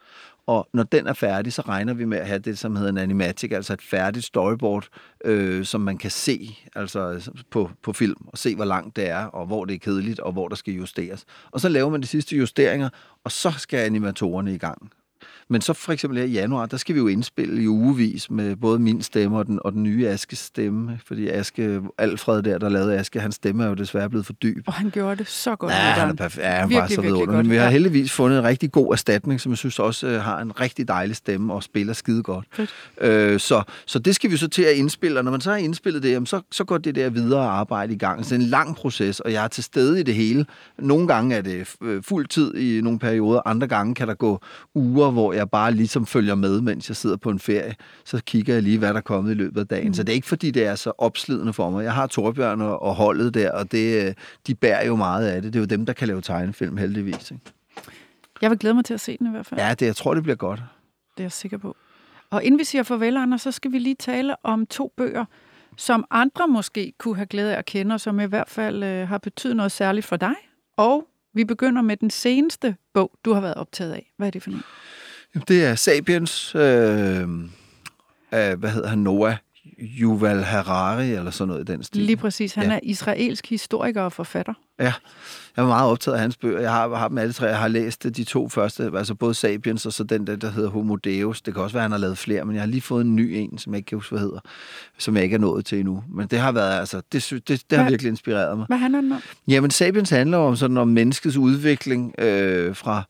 [0.48, 2.98] Og når den er færdig, så regner vi med at have det, som hedder en
[2.98, 4.88] animatic, altså et færdigt storyboard,
[5.26, 9.26] øh, som man kan se altså på, på film, og se, hvor langt det er,
[9.26, 11.26] og hvor det er kedeligt, og hvor der skal justeres.
[11.52, 12.90] Og så laver man de sidste justeringer,
[13.24, 14.92] og så skal animatorerne i gang.
[15.50, 18.56] Men så for eksempel her i januar, der skal vi jo indspille i ugevis med
[18.56, 21.00] både min stemme og den, og den nye Askes stemme.
[21.06, 24.64] Fordi Aske, Alfred der, der lavede Aske, hans stemme er jo desværre blevet for dyb.
[24.68, 25.74] Og han gjorde det så godt.
[25.74, 26.46] Ja, han er perfekt.
[26.46, 27.36] Ja, han var så vidunderlig.
[27.36, 30.40] Men vi har heldigvis fundet en rigtig god erstatning, som jeg synes også øh, har
[30.40, 32.46] en rigtig dejlig stemme og spiller skide godt.
[33.02, 35.58] Øh, så, så det skal vi så til at indspille, og når man så har
[35.58, 38.26] indspillet det, jamen, så, så går det der videre arbejde i gang.
[38.26, 40.46] Så det er en lang proces, og jeg er til stede i det hele.
[40.80, 44.42] Nogle gange er det øh, fuld tid i nogle perioder, andre gange kan der gå
[44.76, 47.76] uger, hvor jeg bare ligesom følger med, mens jeg sidder på en ferie.
[48.06, 49.88] Så kigger jeg lige, hvad der er kommet i løbet af dagen.
[49.88, 49.94] Mm.
[49.94, 51.84] Så det er ikke, fordi det er så opslidende for mig.
[51.84, 54.14] Jeg har Torbjørn og holdet der, og det, øh,
[54.48, 55.54] de bærer jo meget af det.
[55.54, 57.32] Det er jo dem, der kan lave tegnefilm, heldigvis.
[57.32, 57.44] Ikke?
[58.42, 59.60] Jeg vil glæde mig til at se den i hvert fald.
[59.60, 60.60] Ja, det, jeg tror, det bliver godt.
[61.18, 61.76] Det er jeg sikker på.
[62.30, 65.26] Og inden vi siger farvel, Anders, så skal vi lige tale om to bøger,
[65.78, 69.08] som andre måske kunne have glæde af at kende, og som i hvert fald øh,
[69.08, 70.36] har betydet noget særligt for dig.
[70.78, 74.14] Og vi begynder med den seneste bog, du har været optaget af.
[74.18, 74.64] Hvad er det for en?
[75.48, 77.28] Det er Sapiens, øh,
[78.32, 79.36] af, hvad hedder han, Noah
[79.80, 82.02] Yuval Harari, eller sådan noget i den stil.
[82.02, 82.54] Lige præcis.
[82.54, 82.76] Han ja.
[82.76, 84.54] er israelsk historiker og forfatter.
[84.80, 84.94] Ja,
[85.56, 86.60] jeg er meget optaget af hans bøger.
[86.60, 87.46] Jeg har, har dem alle tre.
[87.46, 90.70] Jeg har læst de to første, altså både Sapiens og så den der, der hedder
[90.70, 91.42] Homo Deus.
[91.42, 93.16] Det kan også være, at han har lavet flere, men jeg har lige fået en
[93.16, 94.40] ny en, som jeg ikke kan huske, hvad hedder,
[94.98, 96.04] som jeg ikke er nået til endnu.
[96.10, 98.68] Men det har været, altså, det, det, det hvad, har virkelig inspireret mig.
[98.68, 99.22] Hvad handler den om?
[99.48, 103.04] Jamen, Sapiens handler om sådan om menneskets udvikling øh, fra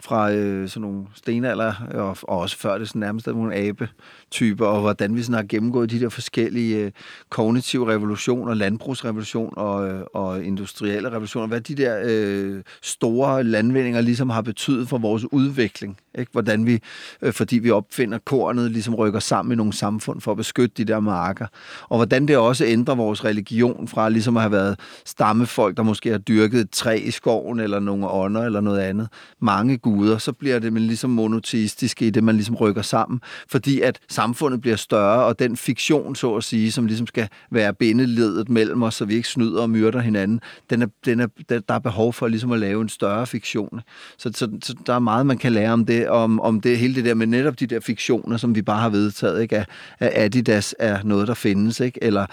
[0.00, 4.80] fra øh, sådan nogle stenalder, og, og også før det sådan nærmest nogle abe-typer, og
[4.80, 6.92] hvordan vi sådan har gennemgået de der forskellige øh,
[7.30, 14.30] kognitive revolutioner, landbrugsrevolution og, øh, og industrielle revolutioner, hvad de der øh, store landvindinger ligesom
[14.30, 15.96] har betydet for vores udvikling.
[16.18, 16.32] Ikke?
[16.32, 16.80] Hvordan vi,
[17.22, 20.84] øh, fordi vi opfinder kornet, ligesom rykker sammen i nogle samfund for at beskytte de
[20.84, 21.46] der marker.
[21.88, 26.10] Og hvordan det også ændrer vores religion fra ligesom at have været stammefolk, der måske
[26.10, 29.08] har dyrket et træ i skoven, eller nogle ånder, eller noget andet.
[29.40, 33.80] Mange guder, så bliver det man ligesom monoteistisk i det, man ligesom rykker sammen, fordi
[33.80, 38.48] at samfundet bliver større, og den fiktion, så at sige, som ligesom skal være bindeledet
[38.48, 41.78] mellem os, så vi ikke snyder og myrder hinanden, den er, den er, der er
[41.78, 43.80] behov for ligesom at lave en større fiktion.
[44.18, 46.94] Så, så, så der er meget, man kan lære om det, om, om det hele
[46.94, 49.56] det der med netop de der fiktioner, som vi bare har vedtaget, ikke?
[49.56, 52.04] At, at Adidas er noget, der findes, ikke?
[52.04, 52.26] Eller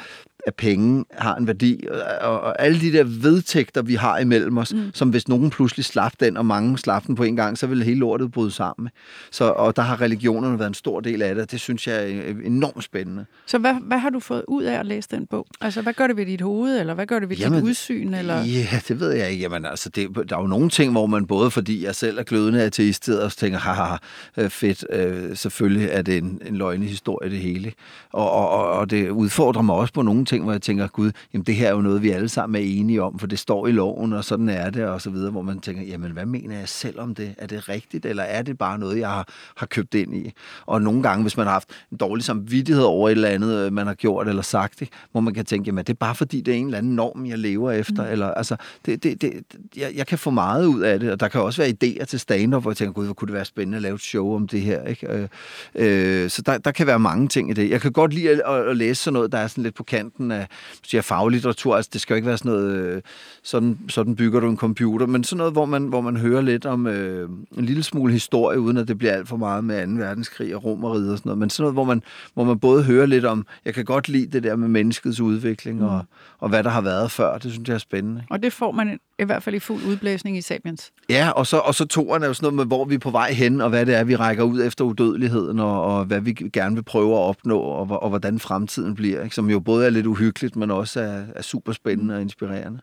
[0.47, 1.85] at penge har en værdi,
[2.21, 4.91] og, og alle de der vedtægter, vi har imellem os, mm.
[4.93, 7.83] som hvis nogen pludselig slap den, og mange slap den på en gang, så ville
[7.83, 8.89] hele lortet bryde sammen.
[9.31, 12.33] Så, og der har religionerne været en stor del af det, det synes jeg er
[12.45, 13.25] enormt spændende.
[13.45, 15.47] Så hvad, hvad har du fået ud af at læse den bog?
[15.61, 18.13] Altså, hvad gør det ved dit hoved, eller hvad gør det ved Jamen, dit udsyn?
[18.13, 18.43] Eller?
[18.43, 19.41] Ja, det ved jeg ikke.
[19.41, 22.23] Jamen, altså, det, der er jo nogle ting, hvor man både, fordi jeg selv er
[22.23, 23.95] glødende ateist, og tænker, haha,
[24.37, 27.73] øh, fedt, øh, selvfølgelig er det en, en løgne historie, det hele.
[28.13, 31.45] Og, og, og det udfordrer mig også på nogle ting, hvor jeg tænker, gud, jamen
[31.45, 33.71] det her er jo noget, vi alle sammen er enige om, for det står i
[33.71, 36.69] loven, og sådan er det, og så videre, hvor man tænker, jamen hvad mener jeg
[36.69, 37.35] selv om det?
[37.37, 40.31] Er det rigtigt, eller er det bare noget, jeg har, har købt ind i?
[40.65, 43.73] Og nogle gange, hvis man har haft en dårlig samvittighed over et eller andet, øh,
[43.73, 46.41] man har gjort eller sagt, det, hvor man kan tænke, jamen det er bare fordi,
[46.41, 48.11] det er en eller anden norm, jeg lever efter, mm.
[48.11, 49.33] eller altså, det, det, det,
[49.77, 52.19] jeg, jeg kan få meget ud af det, og der kan også være idéer til
[52.19, 54.47] stand-up, hvor jeg tænker, gud, hvor kunne det være spændende at lave et show om
[54.47, 55.07] det her, ikke?
[55.07, 55.27] Øh,
[55.75, 57.69] øh, så der, der kan være mange ting i det.
[57.69, 60.16] Jeg kan godt lide at, at læse sådan noget, der er sådan lidt på kanten
[60.19, 60.47] af
[60.83, 63.01] siger faglitteratur, altså det skal jo ikke være sådan noget, øh,
[63.43, 66.65] sådan, sådan bygger du en computer, men sådan noget, hvor man, hvor man hører lidt
[66.65, 70.03] om øh, en lille smule historie, uden at det bliver alt for meget med 2.
[70.03, 72.03] verdenskrig og romeriet og sådan noget, men sådan noget, hvor man,
[72.33, 75.79] hvor man både hører lidt om, jeg kan godt lide det der med menneskets udvikling,
[75.79, 75.85] mm.
[75.85, 76.05] og,
[76.39, 78.23] og hvad der har været før, det synes jeg er spændende.
[78.29, 80.91] Og det får man i hvert fald i fuld udblæsning i Sapiens.
[81.09, 83.11] Ja, og så, og så toeren er jo sådan noget med, hvor vi er på
[83.11, 86.33] vej hen, og hvad det er, vi rækker ud efter udødeligheden, og, og hvad vi
[86.33, 89.35] gerne vil prøve at opnå, og, og hvordan fremtiden bliver, ikke?
[89.35, 92.79] som jo både er lidt uhyggeligt, men også er, er super spændende og inspirerende.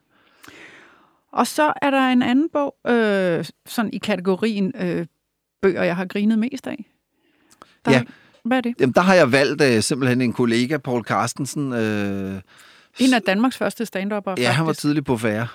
[1.33, 5.07] Og så er der en anden bog, øh, sådan i kategorien øh,
[5.63, 6.85] bøger, jeg har grinet mest af.
[7.85, 8.03] Der, ja.
[8.45, 8.75] Hvad er det?
[8.81, 12.41] Jamen, der har jeg valgt øh, simpelthen en kollega, Paul Carstensen, øh,
[12.99, 14.49] en af Danmarks første stand Ja, faktisk.
[14.49, 15.47] han var tidlig på færre.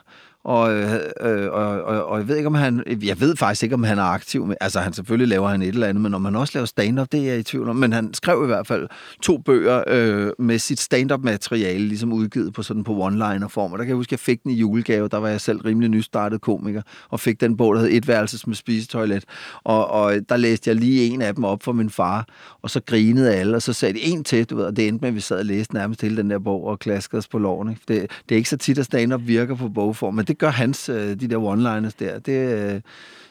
[0.43, 2.84] Og, øh, øh, og, og, og jeg ved ikke, om han...
[3.02, 4.45] Jeg ved faktisk ikke, om han er aktiv.
[4.45, 7.08] Med, altså, han selvfølgelig laver han et eller andet, men om han også laver stand-up,
[7.12, 7.75] det er jeg i tvivl om.
[7.75, 8.88] Men han skrev i hvert fald
[9.21, 13.71] to bøger øh, med sit stand-up-materiale, ligesom udgivet på sådan på one-liner-form.
[13.71, 15.08] Og der kan jeg huske, at jeg fik den i julegave.
[15.08, 18.47] Der var jeg selv rimelig nystartet komiker, og fik den bog, der hed Et værelses
[18.47, 19.23] med spisetoilet.
[19.63, 22.25] Og, og der læste jeg lige en af dem op for min far,
[22.62, 25.02] og så grinede alle, og så sagde de en til, du ved, og det endte
[25.02, 27.38] med, at vi sad og læste nærmest hele den der bog og klaskede os på
[27.38, 27.69] loven.
[27.69, 27.82] Ikke?
[27.88, 30.89] Det, det er ikke så tit, at stand-up virker på bogform, men det gør hans,
[30.89, 32.20] øh, de der one-liners der.
[32.20, 32.82] Det, øh,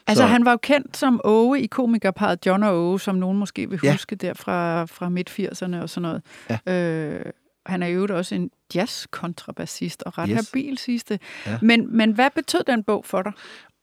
[0.07, 0.25] altså, så.
[0.25, 3.79] han var jo kendt som Åge i komikerparet John og Åge, som nogen måske vil
[3.91, 4.27] huske ja.
[4.27, 6.21] der fra, fra midt-80'erne og sådan noget.
[6.67, 6.73] Ja.
[6.73, 7.25] Øh,
[7.65, 10.37] han er jo også en jazz-kontrabassist og ret yes.
[10.37, 11.19] habil sidste.
[11.45, 11.57] Ja.
[11.61, 13.31] Men, men hvad betød den bog for dig?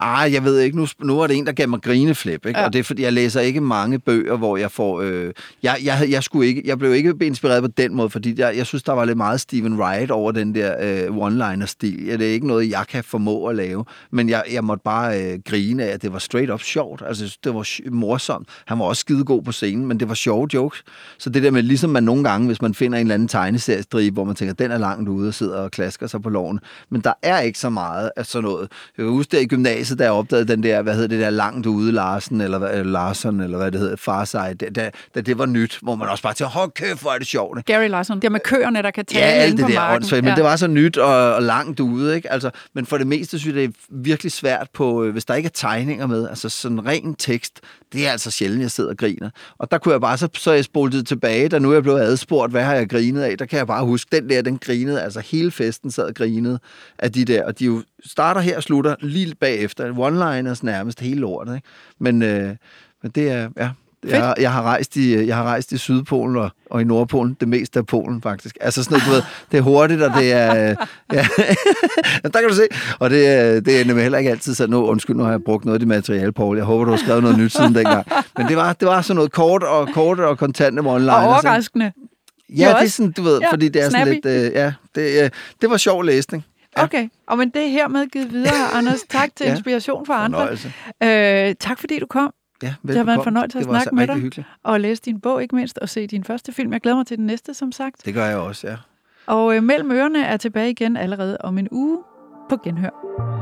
[0.01, 0.77] Ah, jeg ved ikke.
[0.77, 2.61] Nu, nu er det en, der gav mig grineflip, ikke?
[2.61, 2.67] Ja.
[2.67, 5.01] Og det er, fordi jeg læser ikke mange bøger, hvor jeg får...
[5.01, 5.33] Øh,
[5.63, 8.67] jeg, jeg, jeg, skulle ikke, jeg blev ikke inspireret på den måde, fordi jeg, jeg
[8.67, 12.19] synes, der var lidt meget Stephen Wright over den der øh, one-liner-stil.
[12.19, 13.85] Det er ikke noget, jeg kan formå at lave.
[14.11, 17.03] Men jeg, jeg måtte bare øh, grine af, at det var straight up sjovt.
[17.07, 18.49] Altså, det var morsomt.
[18.67, 20.83] Han var også skidegod på scenen, men det var sjove jokes.
[21.19, 24.15] Så det der med, ligesom man nogle gange, hvis man finder en eller anden tegneseriestribe,
[24.15, 26.61] hvor man tænker, den er langt ude og sidder og klasker sig på loven.
[26.91, 28.69] Men der er ikke så meget af sådan noget.
[28.99, 31.31] Jeg kan huske der i gymnasiet, da jeg opdagede den der, hvad hedder det der,
[31.31, 35.39] langt ude Larsen, eller, eller Larsen, eller hvad det hedder, Farside, da, da, da det
[35.39, 37.59] var nyt, hvor man også bare tænkte, hold kæft, hvor er det sjovt.
[37.59, 37.73] ikke?
[37.73, 38.21] Gary Larson.
[38.21, 39.97] Det med køerne, der kan Ja, tale alt inde det på der marken.
[39.97, 42.33] åndssvagt, men det var så nyt og, og langt ude, ikke?
[42.33, 45.35] Altså, men for det meste synes jeg, det er virkelig svært på, øh, hvis der
[45.35, 47.61] ikke er tegninger med, altså sådan ren tekst,
[47.93, 49.31] det er altså sjældent, jeg sidder og griner.
[49.59, 51.83] Og der kunne jeg bare, så, så jeg spolet det tilbage, da nu er jeg
[51.83, 54.59] blevet adspurgt, hvad har jeg grinet af, der kan jeg bare huske, den der, den
[54.59, 56.59] grinede, altså hele festen sad og grinede
[56.99, 61.21] af de der, og de jo starter her og slutter lige bagefter, one-liners nærmest hele
[61.21, 61.69] lortet, ikke?
[62.01, 62.57] Men, øh,
[63.03, 63.71] men det er, ja,
[64.09, 67.49] jeg, jeg, har rejst i, jeg har rejst i Sydpolen og, og i Nordpolen, det
[67.49, 68.57] meste af Polen faktisk.
[68.61, 69.23] Altså sådan noget, du ved,
[69.53, 70.71] det er hurtigt, og det er...
[70.71, 70.77] øh,
[71.13, 71.27] Ja,
[72.23, 72.63] der kan du se.
[72.99, 75.43] Og det, er- det er nemlig heller ikke altid sådan, nu, undskyld, nu har jeg
[75.45, 76.57] brugt noget af det materiale, Paul.
[76.57, 78.07] Jeg håber, du har skrevet noget nyt siden dengang.
[78.39, 81.93] Men det var, det var sådan noget kort og, kort og kontante one Og overraskende.
[82.59, 84.27] Ja, det er sådan, du ved, Ja, fordi det er sådan snappy.
[84.27, 84.47] lidt...
[84.47, 85.31] Øh, ja, det, øh,
[85.61, 86.45] det var sjov læsning.
[86.77, 86.85] Ja.
[86.85, 89.03] Okay, og men det er hermed givet videre, Anders.
[89.03, 89.51] Tak til Ja.
[89.51, 90.49] inspiration for andre.
[91.03, 93.25] Øh, tak fordi du kom Ja, har været en velbekomme.
[93.25, 94.15] fornøjelse at Det snakke med dig.
[94.15, 94.49] Hyggeligt.
[94.63, 96.73] og læse din bog, ikke mindst, og se din første film.
[96.73, 98.05] Jeg glæder mig til den næste, som sagt.
[98.05, 98.77] Det gør jeg også, ja.
[99.27, 101.99] Og øh, Mellem Ørerne er tilbage igen allerede om en uge
[102.49, 103.36] på genhør.